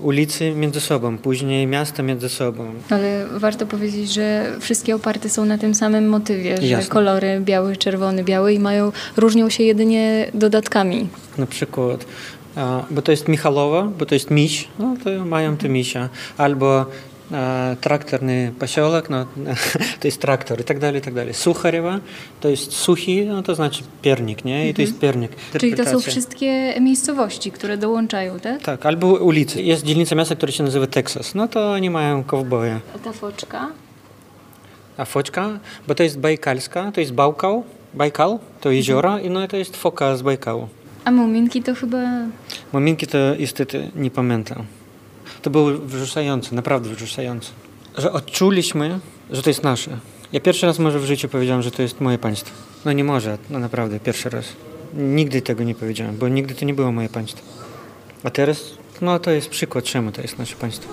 ulicy 0.00 0.50
między 0.50 0.80
sobą, 0.80 1.18
później 1.18 1.66
miasta 1.66 2.02
między 2.02 2.28
sobą. 2.28 2.72
Ale 2.90 3.26
warto 3.32 3.66
powiedzieć, 3.66 4.12
że 4.12 4.52
wszystkie 4.60 4.94
oparte 4.96 5.28
są 5.28 5.44
na 5.44 5.58
tym 5.58 5.74
samym 5.74 6.08
motywie, 6.08 6.56
że 6.56 6.66
Jasne. 6.66 6.90
kolory 6.90 7.40
biały, 7.40 7.76
czerwony, 7.76 8.24
biały 8.24 8.52
i 8.52 8.58
mają, 8.58 8.92
różnią 9.16 9.50
się 9.50 9.64
jedynie 9.64 10.30
dodatkami. 10.34 11.08
Na 11.38 11.46
przykład, 11.46 12.04
bo 12.90 13.02
to 13.02 13.10
jest 13.10 13.28
Michalowa, 13.28 13.82
bo 13.98 14.06
to 14.06 14.14
jest 14.14 14.30
miś, 14.30 14.68
no 14.78 14.96
to 15.04 15.24
mają 15.24 15.56
to 15.56 15.68
misia. 15.68 16.08
Albo 16.38 16.86
traktorny 17.80 18.52
posiołek, 18.58 19.10
no, 19.10 19.26
to 20.00 20.08
jest 20.08 20.20
traktor 20.20 20.60
i 20.60 20.64
tak 20.64 20.78
dalej, 20.78 21.00
i 21.00 21.04
tak 21.04 21.14
dalej. 21.14 21.34
Sucharewa 21.34 22.00
to 22.40 22.48
jest 22.48 22.72
suchi, 22.72 23.26
no 23.26 23.42
to 23.42 23.54
znaczy 23.54 23.82
piernik, 24.02 24.44
nie? 24.44 24.68
I 24.68 24.74
to 24.74 24.82
jest 24.82 24.98
piernik. 24.98 25.32
Czyli 25.58 25.74
to 25.74 25.84
są 25.84 26.00
wszystkie 26.00 26.80
miejscowości, 26.80 27.50
które 27.50 27.76
dołączają, 27.76 28.40
tak? 28.40 28.62
Tak, 28.62 28.86
albo 28.86 29.06
ulicy. 29.06 29.62
Jest 29.62 29.84
dzielnica 29.84 30.14
miasta, 30.14 30.34
która 30.34 30.52
się 30.52 30.64
nazywa 30.64 30.86
Teksas. 30.86 31.34
No 31.34 31.48
to 31.48 31.72
oni 31.72 31.90
mają 31.90 32.24
kowboja. 32.24 32.80
A 32.94 32.98
ta 32.98 33.12
foczka? 33.12 33.68
A 34.96 35.04
foczka, 35.04 35.58
bo 35.88 35.94
to 35.94 36.02
jest 36.02 36.18
bajkalska, 36.18 36.92
to 36.92 37.00
jest 37.00 37.12
Bałkał, 37.12 37.64
Bajkal, 37.94 38.38
to 38.60 38.70
jezioro, 38.70 39.18
i 39.18 39.30
no 39.30 39.48
to 39.48 39.56
jest 39.56 39.76
foka 39.76 40.16
z 40.16 40.22
Bajkału. 40.22 40.68
A 41.04 41.10
muminki 41.10 41.62
to 41.62 41.74
chyba... 41.74 41.98
Mominki 42.72 43.06
to 43.06 43.18
niestety 43.38 43.90
nie 43.94 44.10
pamiętam. 44.10 44.64
To 45.42 45.50
było 45.50 45.70
wzruszające, 45.70 46.54
naprawdę 46.54 46.90
wzruszające. 46.90 47.50
Że 47.98 48.12
odczuliśmy, 48.12 48.98
że 49.30 49.42
to 49.42 49.50
jest 49.50 49.62
nasze. 49.62 49.90
Ja 50.32 50.40
pierwszy 50.40 50.66
raz 50.66 50.78
może 50.78 51.00
w 51.00 51.04
życiu 51.04 51.28
powiedziałem, 51.28 51.62
że 51.62 51.70
to 51.70 51.82
jest 51.82 52.00
moje 52.00 52.18
państwo. 52.18 52.56
No 52.84 52.92
nie 52.92 53.04
może, 53.04 53.38
no 53.50 53.58
naprawdę, 53.58 54.00
pierwszy 54.00 54.30
raz. 54.30 54.44
Nigdy 54.94 55.42
tego 55.42 55.64
nie 55.64 55.74
powiedziałem, 55.74 56.16
bo 56.16 56.28
nigdy 56.28 56.54
to 56.54 56.64
nie 56.64 56.74
było 56.74 56.92
moje 56.92 57.08
państwo. 57.08 57.46
A 58.24 58.30
teraz, 58.30 58.64
no 59.00 59.18
to 59.18 59.30
jest 59.30 59.48
przykład, 59.48 59.84
czemu 59.84 60.12
to 60.12 60.22
jest 60.22 60.38
nasze 60.38 60.56
państwo. 60.56 60.88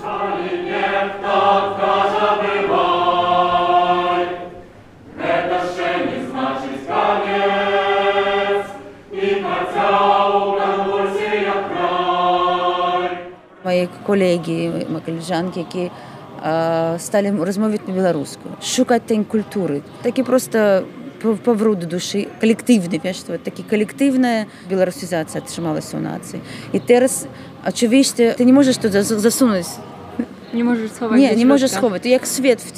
Мої 13.75 13.89
колеги, 14.07 14.73
мої 14.91 15.03
колежанки, 15.07 15.61
які 15.61 15.91
е, 16.47 16.99
стали 16.99 17.31
розмовляти 17.41 17.83
по-білоруську, 17.87 18.43
шукати 18.63 19.03
тень 19.07 19.25
культури. 19.25 19.81
Такі 20.03 20.23
просто 20.23 20.83
повру 21.45 21.75
до 21.75 21.87
душі, 21.87 22.29
колективне, 22.41 23.01
wiesz, 23.05 23.23
такі 23.43 23.63
колективна 23.63 24.47
білорусизація 24.69 25.43
отрималася 25.47 25.97
у 25.97 26.01
нації. 26.01 26.43
І 26.73 26.81
зараз, 26.89 27.27
очевидно, 27.69 28.33
ти 28.37 28.45
не 28.45 28.53
можеш 28.53 28.77
туди 28.77 29.03
засунути. 29.03 29.65
Nie 30.55 30.65
możesz 30.65 30.93
schować 30.93 31.19
Nie, 31.21 31.31
do 31.31 31.35
nie 31.37 31.47
możesz 31.47 31.71
środka. 31.71 31.79
schować. 31.87 32.03
To 32.03 32.09
jak 32.09 32.27
świat 32.27 32.61
w 32.61 32.71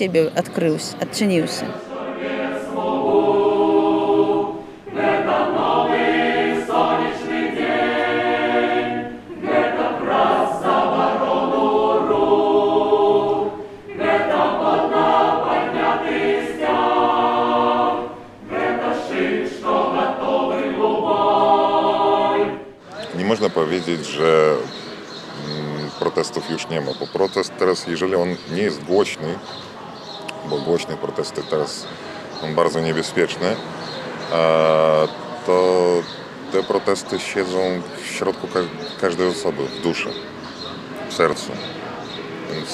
Powiedzieć, 23.58 24.06
że 24.06 24.56
mm, 25.48 25.90
protestów 26.00 26.50
już 26.50 26.70
nie 26.70 26.82
ma, 26.82 26.92
bo 27.00 27.08
protest 27.08 27.54
teraz, 27.60 27.88
jeżeli 27.88 28.16
on 28.16 28.36
nie 28.52 28.62
jest 28.62 28.84
głośny, 28.84 29.40
bo 30.50 30.58
głośne 30.58 30.98
protesty 30.98 31.44
teraz 31.50 31.88
są 32.42 32.56
bardzo 32.56 32.80
niebezpieczne, 32.80 33.56
to 35.46 35.86
te 36.52 36.64
protesty 36.64 37.20
siedzą 37.20 37.82
w 37.98 38.06
środku 38.06 38.48
ka- 38.48 39.00
każdej 39.02 39.28
osoby, 39.28 39.64
w 39.64 39.82
duszy, 39.82 40.10
w 41.10 41.14
sercu. 41.14 41.52
Więc 42.54 42.70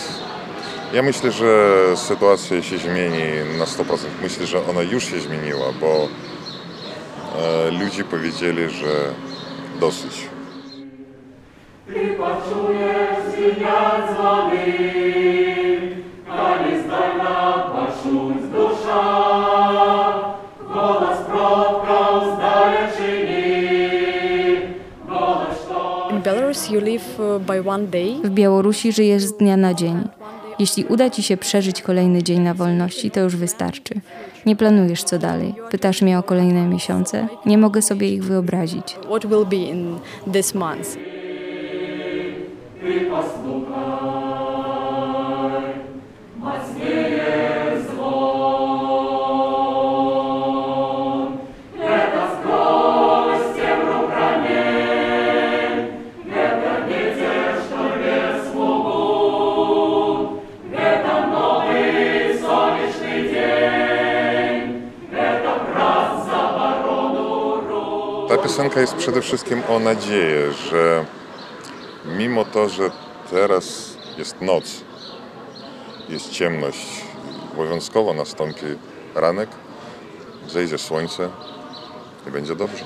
ja 0.93 1.01
myślę, 1.01 1.31
że 1.31 1.83
sytuacja 1.95 2.61
się 2.61 2.77
zmieni 2.77 3.23
na 3.59 3.65
100%. 3.65 3.97
Myślę, 4.21 4.47
że 4.47 4.67
ona 4.67 4.81
już 4.81 5.05
się 5.05 5.19
zmieniła, 5.19 5.71
bo 5.81 6.07
e, 7.37 7.71
ludzie 7.71 8.03
powiedzieli, 8.03 8.69
że 8.69 9.13
dosyć. 9.79 10.32
W 28.23 28.29
Białorusi 28.29 28.91
żyjesz 28.91 29.23
z 29.23 29.37
dnia 29.37 29.57
na 29.57 29.73
dzień. 29.73 30.07
Jeśli 30.59 30.85
uda 30.85 31.09
ci 31.09 31.23
się 31.23 31.37
przeżyć 31.37 31.81
kolejny 31.81 32.23
dzień 32.23 32.39
na 32.39 32.53
wolności, 32.53 33.11
to 33.11 33.19
już 33.19 33.35
wystarczy. 33.35 34.01
Nie 34.45 34.55
planujesz 34.55 35.03
co 35.03 35.19
dalej. 35.19 35.55
Pytasz 35.71 36.01
mnie 36.01 36.19
o 36.19 36.23
kolejne 36.23 36.67
miesiące? 36.67 37.27
Nie 37.45 37.57
mogę 37.57 37.81
sobie 37.81 38.09
ich 38.13 38.23
wyobrazić. 38.23 38.97
What 39.05 39.25
will 39.25 39.45
be 39.45 39.55
in 39.55 39.95
this 40.33 40.55
month? 40.55 40.97
Piosenka 68.63 68.81
jest 68.81 68.95
przede 68.95 69.21
wszystkim 69.21 69.61
o 69.69 69.79
nadzieję, 69.79 70.51
że 70.51 71.05
mimo 72.05 72.45
to, 72.45 72.69
że 72.69 72.89
teraz 73.31 73.97
jest 74.17 74.41
noc, 74.41 74.81
jest 76.09 76.31
ciemność, 76.31 76.87
obowiązkowo 77.53 78.13
nastąpi 78.13 78.65
ranek, 79.15 79.49
zejdzie 80.47 80.77
słońce 80.77 81.29
i 82.27 82.31
będzie 82.31 82.55
dobrze. 82.55 82.85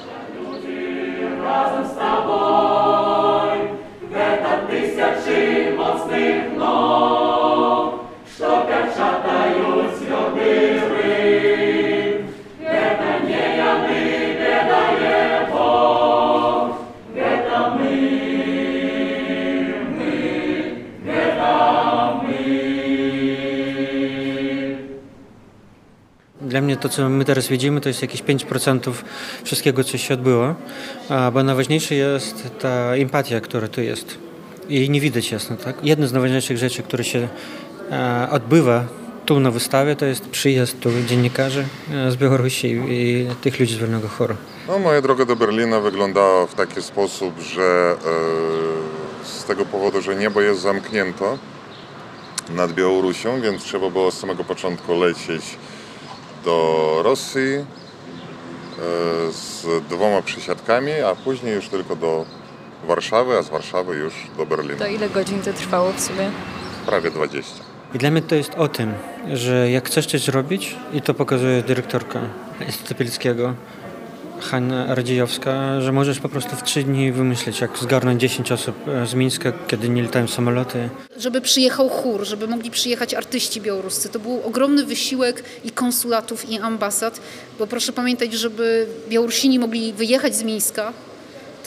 Dla 1.38 1.68
mnie 26.68 26.78
to, 26.78 26.90
co 26.90 27.10
my 27.10 27.26
teraz 27.26 27.48
widzimy, 27.48 27.82
to 27.82 27.90
jest 27.90 28.02
jakieś 28.02 28.24
5% 28.24 28.92
wszystkiego, 29.44 29.84
co 29.84 29.98
się 29.98 30.14
odbyło, 30.14 30.56
bo 31.34 31.44
najważniejsze 31.44 31.96
jest 31.96 32.50
ta 32.60 32.96
empatia, 32.96 33.42
która 33.42 33.68
tu 33.68 33.82
jest. 33.82 34.18
I 34.70 34.90
nie 34.90 35.02
widać 35.02 35.32
jasno, 35.32 35.58
tak? 35.58 35.76
Jedna 35.84 36.08
z 36.08 36.14
najważniejszych 36.14 36.58
rzeczy, 36.58 36.84
które 36.84 37.04
się 37.04 37.28
odbywa 38.32 38.84
tu 39.26 39.40
na 39.40 39.52
wystawie, 39.52 39.96
to 39.96 40.06
jest 40.06 40.30
przyjazd 40.30 40.80
tu 40.80 40.90
dziennikarzy 41.08 41.66
z 42.10 42.16
Białorusi 42.16 42.82
i 42.90 43.28
tych 43.42 43.60
ludzi 43.60 43.76
z 43.76 43.78
Wolnego 43.78 44.08
Choru. 44.08 44.36
No, 44.68 44.80
moja 44.80 45.02
droga 45.02 45.26
do 45.26 45.36
Berlina 45.36 45.80
wyglądała 45.80 46.48
w 46.48 46.56
taki 46.56 46.82
sposób, 46.82 47.40
że 47.40 47.96
e, 49.24 49.28
z 49.28 49.44
tego 49.44 49.66
powodu, 49.66 50.02
że 50.02 50.16
niebo 50.16 50.42
jest 50.42 50.62
zamknięto 50.62 51.38
nad 52.50 52.74
Białorusią, 52.74 53.42
więc 53.42 53.64
trzeba 53.64 53.90
było 53.90 54.12
z 54.12 54.20
samego 54.20 54.44
początku 54.44 55.00
lecieć 55.00 55.58
do 56.48 57.00
Rosji 57.04 57.56
e, 57.56 57.66
z 59.32 59.66
dwoma 59.90 60.22
przysiadkami, 60.22 60.92
a 60.92 61.16
później 61.16 61.56
już 61.56 61.70
tylko 61.70 61.96
do 61.96 62.26
Warszawy, 62.88 63.38
a 63.38 63.42
z 63.42 63.50
Warszawy 63.50 63.96
już 63.96 64.14
do 64.38 64.46
Berlina. 64.46 64.78
To 64.78 64.88
ile 64.88 65.10
godzin 65.10 65.42
to 65.42 65.54
trwało 65.54 65.92
w 65.92 66.00
sumie? 66.00 66.32
Prawie 66.86 67.12
20. 67.12 67.64
I 67.94 67.98
dla 67.98 68.12
mnie 68.12 68.22
to 68.22 68.36
jest 68.36 68.56
o 68.56 68.68
tym, 68.68 68.94
że 69.34 69.72
jak 69.72 69.88
chcesz 69.88 70.06
coś 70.06 70.22
zrobić, 70.22 70.76
i 70.94 71.02
to 71.02 71.14
pokazuje 71.14 71.62
dyrektorka 71.62 72.20
Instytutu 72.66 72.96
Pileckiego, 72.96 73.54
Hanna 74.42 74.96
Radziejowska, 74.96 75.82
że 75.82 75.92
możesz 75.92 76.20
po 76.20 76.30
prostu 76.30 76.56
w 76.56 76.64
trzy 76.64 76.84
dni 76.84 77.12
wymyślić, 77.12 77.62
jak 77.62 77.78
zgarnąć 77.78 78.22
10 78.22 78.52
osób 78.52 78.76
e, 78.88 79.08
z 79.08 79.14
Mińska, 79.14 79.52
kiedy 79.68 79.90
nie 79.90 80.04
latają 80.04 80.28
samoloty. 80.28 80.90
żeby 81.18 81.42
przyjechał 81.42 81.90
chór, 81.90 82.26
żeby 82.26 82.48
mogli 82.48 82.72
przyjechać 82.72 83.14
artyści 83.14 83.62
białoruscy. 83.62 84.10
To 84.10 84.20
był 84.20 84.42
ogromny 84.46 84.86
wysiłek 84.86 85.44
i 85.64 85.72
konsulatów, 85.72 86.50
i 86.50 86.60
ambasad, 86.60 87.22
bo 87.60 87.68
proszę 87.68 87.94
pamiętać, 87.94 88.34
żeby 88.34 88.88
Białorusini 89.10 89.60
mogli 89.60 89.94
wyjechać 89.94 90.36
z 90.36 90.44
Mińska, 90.44 90.94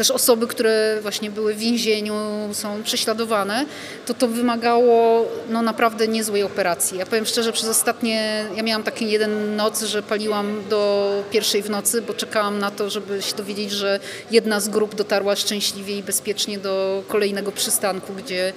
też 0.01 0.11
osoby, 0.11 0.46
które 0.46 0.98
właśnie 1.03 1.30
były 1.30 1.55
w 1.55 1.59
więzieniu, 1.59 2.14
są 2.53 2.82
prześladowane, 2.82 3.66
to 4.07 4.14
to 4.14 4.28
wymagało 4.28 5.26
no, 5.51 5.62
naprawdę 5.62 6.09
niezłej 6.09 6.42
operacji. 6.42 6.98
Ja 6.98 7.07
powiem 7.07 7.26
szczerze, 7.26 7.53
przez 7.53 7.68
ostatnie, 7.68 8.44
ja 8.57 8.62
miałam 8.62 8.82
taki 8.82 9.11
jeden 9.11 9.57
noc, 9.57 9.82
że 9.82 10.03
paliłam 10.03 10.62
do 10.68 11.11
pierwszej 11.30 11.62
w 11.62 11.70
nocy, 11.70 12.03
bo 12.03 12.14
czekałam 12.14 12.59
na 12.59 12.70
to, 12.70 12.90
żeby 12.90 13.22
się 13.22 13.36
dowiedzieć, 13.36 13.70
że 13.70 14.01
jedna 14.30 14.61
z 14.61 14.68
grup 14.68 14.94
dotarła 14.94 15.36
szczęśliwie 15.36 15.98
i 15.98 16.03
bezpiecznie 16.03 16.59
do 16.59 17.03
kolejnego 17.09 17.53
przystanku, 17.53 18.12
gdzie 18.12 18.53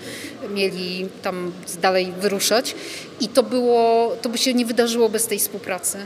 mieli 0.49 1.09
tam 1.21 1.51
dalej 1.81 2.13
wyruszać. 2.19 2.75
I 3.19 3.27
to 3.27 3.43
było, 3.43 4.11
to 4.21 4.29
by 4.29 4.37
się 4.37 4.53
nie 4.53 4.65
wydarzyło 4.65 5.09
bez 5.09 5.27
tej 5.27 5.39
współpracy. 5.39 5.97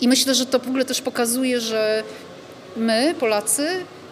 I 0.00 0.08
myślę, 0.08 0.34
że 0.34 0.46
to 0.46 0.58
w 0.58 0.68
ogóle 0.68 0.84
też 0.84 1.02
pokazuje, 1.02 1.60
że 1.60 2.02
my, 2.76 3.14
Polacy, 3.20 3.66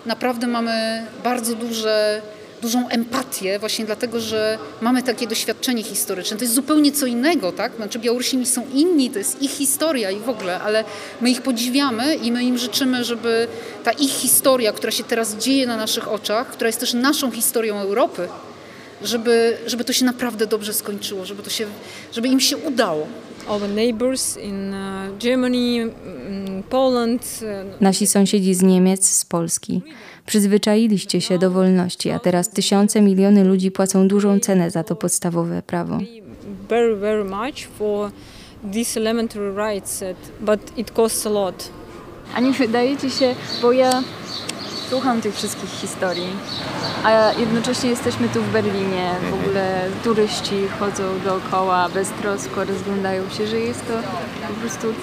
naprawdę 0.07 0.47
mamy 0.47 1.07
bardzo 1.25 1.55
duże, 1.55 2.23
dużą 2.63 2.89
empatię 2.89 3.59
właśnie 3.59 3.85
dlatego, 3.85 4.21
że 4.21 4.59
mamy 4.81 5.03
takie 5.03 5.27
doświadczenie 5.27 5.83
historyczne. 5.83 6.37
To 6.37 6.45
jest 6.45 6.55
zupełnie 6.55 6.93
co 6.93 7.07
innego, 7.07 7.53
tak? 7.53 7.77
Znaczy 7.77 7.99
Białorusini 7.99 8.47
są 8.47 8.67
inni, 8.75 9.11
to 9.11 9.19
jest 9.19 9.43
ich 9.43 9.51
historia 9.51 10.11
i 10.11 10.21
w 10.21 10.29
ogóle, 10.29 10.61
ale 10.61 10.85
my 11.21 11.31
ich 11.31 11.43
podziwiamy 11.43 12.15
i 12.15 12.33
my 12.33 12.45
im 12.45 12.59
życzymy, 12.59 13.05
żeby 13.05 13.49
ta 13.85 13.93
ich 13.93 14.11
historia, 14.11 14.73
która 14.73 14.93
się 14.93 15.05
teraz 15.05 15.37
dzieje 15.37 15.67
na 15.67 15.77
naszych 15.77 16.09
oczach, 16.09 16.47
która 16.47 16.69
jest 16.69 16.81
też 16.81 16.95
naszą 16.95 17.31
historią 17.31 17.79
Europy, 17.79 18.29
żeby, 19.03 19.59
żeby 19.67 19.85
to 19.85 19.93
się 19.93 20.05
naprawdę 20.05 20.47
dobrze 20.47 20.73
skończyło, 20.73 21.25
żeby, 21.25 21.43
to 21.43 21.51
się, 21.51 21.67
żeby 22.13 22.29
im 22.29 22.41
się 22.41 22.57
udało. 22.57 23.07
Our 23.49 23.69
neighbors 23.69 24.37
in 24.37 24.75
uh, 24.75 25.19
Germany, 25.19 25.91
Poland. 26.71 27.41
Uh, 27.43 27.81
Nasi 27.81 28.07
sąsiedzi 28.07 28.55
z 28.55 28.63
Niemiec, 28.63 29.07
z 29.07 29.25
Polski. 29.25 29.83
Przyzwyczailiście 30.27 31.21
się 31.21 31.39
do 31.39 31.51
wolności, 31.51 32.11
a 32.11 32.19
teraz 32.19 32.49
tysiące, 32.51 33.01
miliony 33.01 33.45
ludzi 33.45 33.71
płacą 33.71 34.09
dużą 34.09 34.41
cenę 34.41 34.71
za 34.71 34.85
to 34.85 34.97
podstawowe 34.97 35.63
prawo. 35.63 35.99
Very, 36.69 36.97
very 36.97 37.25
much 37.25 37.67
for 37.79 38.11
these 38.73 39.01
elementary 39.01 39.55
rights, 39.55 40.05
but 40.41 40.79
it 40.79 40.91
costs 40.91 41.27
a 41.27 41.31
lot. 41.31 41.69
A 42.35 42.41
nie 42.41 42.53
wydaje 42.53 42.97
ci 42.97 43.11
się, 43.11 43.35
bo 43.63 43.73
ja 43.73 44.03
słucham 44.93 45.21
tych 45.21 45.35
wszystkich 45.35 45.71
historii, 45.71 46.37
a 47.05 47.33
jednocześnie 47.33 47.91
jesteśmy 47.91 48.29
tu 48.29 48.43
w 48.43 48.53
Berlinie, 48.53 49.15
w 49.31 49.35
ogóle 49.35 49.89
turyści 50.05 50.69
chodzą 50.81 51.03
dookoła 51.25 51.89
beztrosko, 51.89 52.65
rozglądają 52.65 53.31
się, 53.31 53.47
że 53.47 53.61
jest 53.61 53.87
to 53.87 53.93
po 54.49 54.55
prostu 54.61 54.95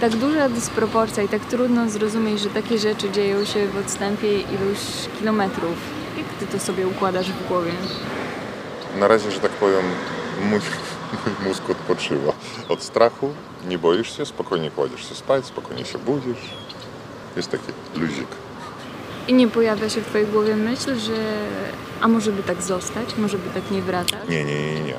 tak 0.00 0.16
duża 0.16 0.48
dysproporcja 0.48 1.22
i 1.22 1.28
tak 1.28 1.44
trudno 1.44 1.90
zrozumieć, 1.90 2.40
że 2.40 2.50
takie 2.50 2.78
rzeczy 2.78 3.10
dzieją 3.10 3.44
się 3.44 3.68
w 3.68 3.76
odstępie 3.76 4.40
iluś 4.40 4.78
kilometrów. 5.18 5.76
Jak 6.16 6.26
ty 6.40 6.46
to 6.46 6.64
sobie 6.64 6.86
układasz 6.86 7.32
w 7.32 7.48
głowie? 7.48 7.72
Na 8.98 9.08
razie, 9.08 9.30
że 9.30 9.40
tak 9.40 9.52
powiem, 9.52 9.84
mój, 10.40 10.60
mój 11.26 11.34
mózg 11.48 11.70
odpoczywa. 11.70 12.32
Od 12.68 12.82
strachu 12.82 13.30
nie 13.68 13.78
boisz 13.78 14.16
się, 14.16 14.26
spokojnie 14.26 14.70
kładziesz 14.70 15.08
się 15.08 15.14
spać, 15.14 15.46
spokojnie 15.46 15.84
się 15.84 15.98
budzisz. 15.98 16.50
Jest 17.36 17.50
taki 17.50 17.72
luzik. 17.94 18.28
I 19.28 19.34
nie 19.34 19.48
pojawia 19.48 19.88
się 19.88 20.00
w 20.00 20.06
twojej 20.06 20.26
głowie 20.26 20.56
myśl, 20.56 20.98
że 20.98 21.46
a 22.00 22.08
może 22.08 22.32
by 22.32 22.42
tak 22.42 22.62
zostać, 22.62 23.16
może 23.16 23.38
by 23.38 23.50
tak 23.50 23.70
nie 23.70 23.82
wracać? 23.82 24.28
Nie, 24.28 24.44
nie, 24.44 24.74
nie, 24.74 24.80
nie. 24.80 24.94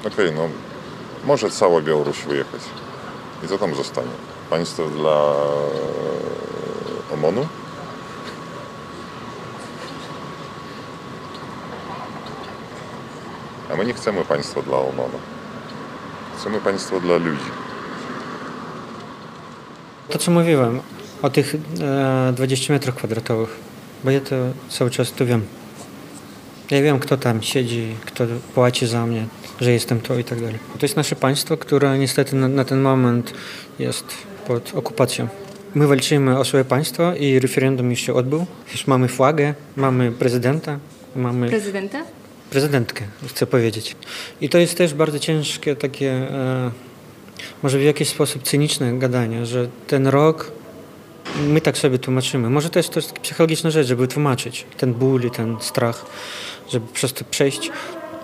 Okej, 0.00 0.12
okay, 0.12 0.32
no 0.32 0.48
może 1.24 1.50
cała 1.50 1.80
Białoruś 1.80 2.22
wyjechać. 2.22 2.60
I 3.44 3.48
co 3.48 3.58
tam 3.58 3.74
zostanie? 3.74 4.08
Państwo 4.50 4.84
dla 4.84 5.34
OMON-u? 7.14 7.46
A 13.72 13.76
my 13.76 13.84
nie 13.84 13.94
chcemy 13.94 14.24
państwa 14.24 14.62
dla 14.62 14.78
OMON-u. 14.78 15.18
Chcemy 16.38 16.60
państwo 16.60 17.00
dla 17.00 17.16
ludzi. 17.16 17.50
To, 20.08 20.18
co 20.18 20.30
mówiłem 20.30 20.80
o 21.22 21.30
tych 21.30 21.56
e, 21.80 22.32
20 22.36 22.72
metrów 22.72 22.94
kwadratowych, 22.94 23.50
bo 24.04 24.10
ja 24.10 24.20
to 24.20 24.36
cały 24.68 24.90
czas 24.90 25.12
tu 25.12 25.26
wiem. 25.26 25.42
Ja 26.70 26.82
wiem, 26.82 26.98
kto 26.98 27.16
tam 27.16 27.42
siedzi, 27.42 27.94
kto 28.04 28.24
płaci 28.54 28.86
za 28.86 29.06
mnie, 29.06 29.26
że 29.60 29.72
jestem 29.72 30.00
to 30.00 30.18
i 30.18 30.24
tak 30.24 30.40
dalej. 30.40 30.58
To 30.78 30.86
jest 30.86 30.96
nasze 30.96 31.16
państwo, 31.16 31.56
które 31.56 31.98
niestety 31.98 32.36
na, 32.36 32.48
na 32.48 32.64
ten 32.64 32.80
moment 32.80 33.34
jest 33.78 34.04
pod 34.46 34.74
okupacją. 34.74 35.28
My 35.74 35.86
walczymy 35.86 36.38
o 36.38 36.44
swoje 36.44 36.64
państwo 36.64 37.14
i 37.14 37.38
referendum 37.38 37.90
już 37.90 38.00
się 38.00 38.14
odbył. 38.14 38.46
Już 38.72 38.86
mamy 38.86 39.08
flagę, 39.08 39.54
mamy 39.76 40.12
prezydenta, 40.12 40.78
mamy... 41.16 41.48
Prezydenta? 41.48 42.02
Prezydentkę, 42.50 43.04
chcę 43.26 43.46
powiedzieć. 43.46 43.96
I 44.40 44.48
to 44.48 44.58
jest 44.58 44.78
też 44.78 44.94
bardzo 44.94 45.18
ciężkie 45.18 45.76
takie, 45.76 46.10
e, 46.10 46.70
może 47.62 47.78
w 47.78 47.82
jakiś 47.82 48.08
sposób 48.08 48.42
cyniczne 48.42 48.98
gadanie, 48.98 49.46
że 49.46 49.68
ten 49.86 50.06
rok 50.06 50.52
my 51.40 51.60
tak 51.60 51.78
sobie 51.78 51.98
tłumaczymy. 51.98 52.50
Może 52.50 52.70
to 52.70 52.78
jest, 52.78 52.96
jest 52.96 53.12
psychologiczna 53.12 53.70
rzecz, 53.70 53.86
żeby 53.86 54.08
tłumaczyć 54.08 54.66
ten 54.76 54.94
ból 54.94 55.22
i 55.22 55.30
ten 55.30 55.56
strach, 55.60 56.06
żeby 56.70 56.86
przez 56.92 57.12
to 57.12 57.24
przejść, 57.30 57.70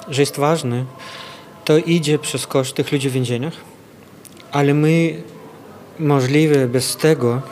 że 0.09 0.23
jest 0.23 0.37
ważny, 0.37 0.85
to 1.65 1.79
idzie 1.79 2.19
przez 2.19 2.47
koszt 2.47 2.75
tych 2.75 2.93
ludzi 2.93 3.11
w 3.11 3.13
więzieniach, 3.13 3.55
ale 4.53 4.75
my 4.75 5.23
możliwe 5.99 6.69
bez 6.69 6.97
tego, 6.97 7.43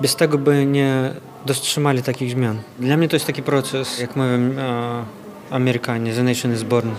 bez 0.00 0.16
tego 0.16 0.38
by 0.38 0.66
nie 0.66 1.14
dostrzymali 1.46 2.02
takich 2.02 2.30
zmian. 2.30 2.58
Dla 2.78 2.96
mnie 2.96 3.08
to 3.08 3.16
jest 3.16 3.26
taki 3.26 3.42
proces, 3.42 3.98
jak 3.98 4.16
mówią 4.16 4.54
Amerykanie, 5.50 6.12
The 6.12 6.22
Nation 6.22 6.54
is 6.54 6.62
Born. 6.62 6.90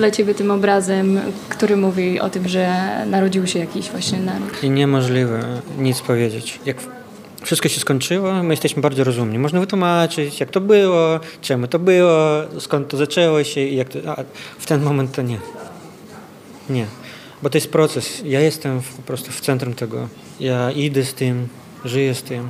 Dla 0.00 0.10
ciebie 0.10 0.34
tym 0.34 0.50
obrazem, 0.50 1.20
który 1.48 1.76
mówi 1.76 2.20
o 2.20 2.30
tym, 2.30 2.48
że 2.48 2.76
narodził 3.06 3.46
się 3.46 3.58
jakiś 3.58 3.90
właśnie 3.90 4.18
naród? 4.20 4.62
I 4.62 4.70
niemożliwe 4.70 5.60
nic 5.78 6.00
powiedzieć. 6.00 6.60
Jak 6.66 6.76
wszystko 7.42 7.68
się 7.68 7.80
skończyło, 7.80 8.42
my 8.42 8.52
jesteśmy 8.52 8.82
bardzo 8.82 9.04
rozumni. 9.04 9.38
Można 9.38 9.60
wytłumaczyć, 9.60 10.40
jak 10.40 10.50
to 10.50 10.60
było, 10.60 11.20
czemu 11.40 11.66
to 11.66 11.78
było, 11.78 12.42
skąd 12.58 12.88
to 12.88 12.96
zaczęło 12.96 13.44
się 13.44 13.60
i 13.60 13.76
jak 13.76 13.88
to... 13.88 13.98
A 14.06 14.24
w 14.58 14.66
ten 14.66 14.82
moment 14.82 15.12
to 15.12 15.22
nie. 15.22 15.38
Nie. 16.70 16.86
Bo 17.42 17.50
to 17.50 17.58
jest 17.58 17.72
proces. 17.72 18.22
Ja 18.24 18.40
jestem 18.40 18.80
po 18.96 19.02
prostu 19.02 19.32
w 19.32 19.40
centrum 19.40 19.74
tego. 19.74 20.08
Ja 20.40 20.70
idę 20.70 21.04
z 21.04 21.14
tym, 21.14 21.48
żyję 21.84 22.14
z 22.14 22.22
tym, 22.22 22.48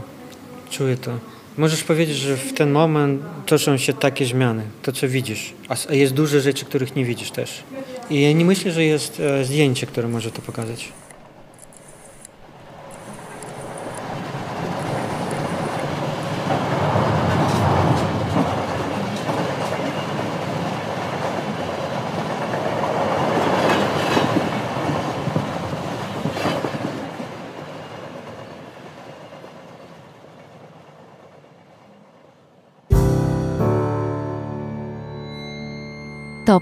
czuję 0.71 0.97
to. 0.97 1.11
Możesz 1.59 1.85
powiedzieć, 1.85 2.17
że 2.17 2.37
w 2.37 2.53
ten 2.53 2.71
moment 2.71 3.23
toczą 3.47 3.77
się 3.77 3.93
takie 3.93 4.27
zmiany, 4.27 4.63
to 4.83 4.93
co 4.93 5.09
widzisz, 5.09 5.53
a 5.89 5.95
jest 5.95 6.15
dużo 6.15 6.41
rzeczy, 6.41 6.65
których 6.65 6.97
nie 6.97 7.05
widzisz 7.05 7.31
też. 7.31 7.63
I 8.11 8.21
ja 8.21 8.33
nie 8.33 8.45
myślę, 8.45 8.73
że 8.73 8.85
jest 8.85 9.21
e, 9.21 9.45
zdjęcie, 9.45 9.87
które 9.87 10.09
może 10.09 10.31
to 10.31 10.43
pokazać. 10.43 10.89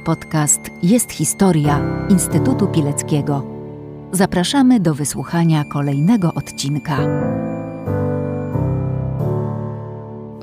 Podcast 0.08 0.60
Jest 0.82 1.12
Historia 1.12 2.06
Instytutu 2.08 2.66
Pileckiego. 2.66 3.46
Zapraszamy 4.12 4.80
do 4.80 4.94
wysłuchania 4.94 5.64
kolejnego 5.64 6.34
odcinka. 6.34 6.96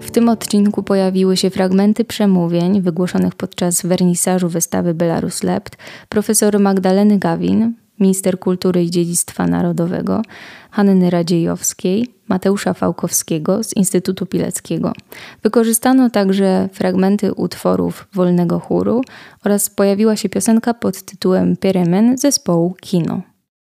W 0.02 0.12
tym 0.12 0.30
odcinku 0.30 0.84
pojawiły 0.84 1.38
się 1.38 1.50
fragmenty 1.50 2.06
przemówień 2.06 2.82
wygłoszonych 2.82 3.36
podczas 3.36 3.86
wernisażu 3.86 4.50
wystawy 4.50 4.94
Belarus 4.94 5.44
Lept 5.44 5.78
profesor 6.10 6.60
Magdaleny 6.60 7.20
Gawin, 7.20 7.74
minister 8.00 8.40
kultury 8.40 8.84
i 8.84 8.92
dziedzictwa 8.92 9.48
narodowego, 9.48 10.22
Hanny 10.72 11.10
Radziejowskiej, 11.10 12.08
Mateusza 12.28 12.74
Fałkowskiego 12.74 13.64
z 13.64 13.76
Instytutu 13.76 14.26
Pileckiego. 14.26 14.94
Wykorzystano 15.44 16.10
także 16.10 16.70
fragmenty 16.74 17.34
utworów 17.34 18.08
Wolnego 18.14 18.60
Chóru 18.60 19.02
oraz 19.46 19.70
pojawiła 19.70 20.16
się 20.16 20.30
piosenka 20.30 20.74
pod 20.74 21.02
tytułem 21.02 21.58
Peremen 21.58 22.18
zespołu 22.18 22.76
Kino. 22.82 23.35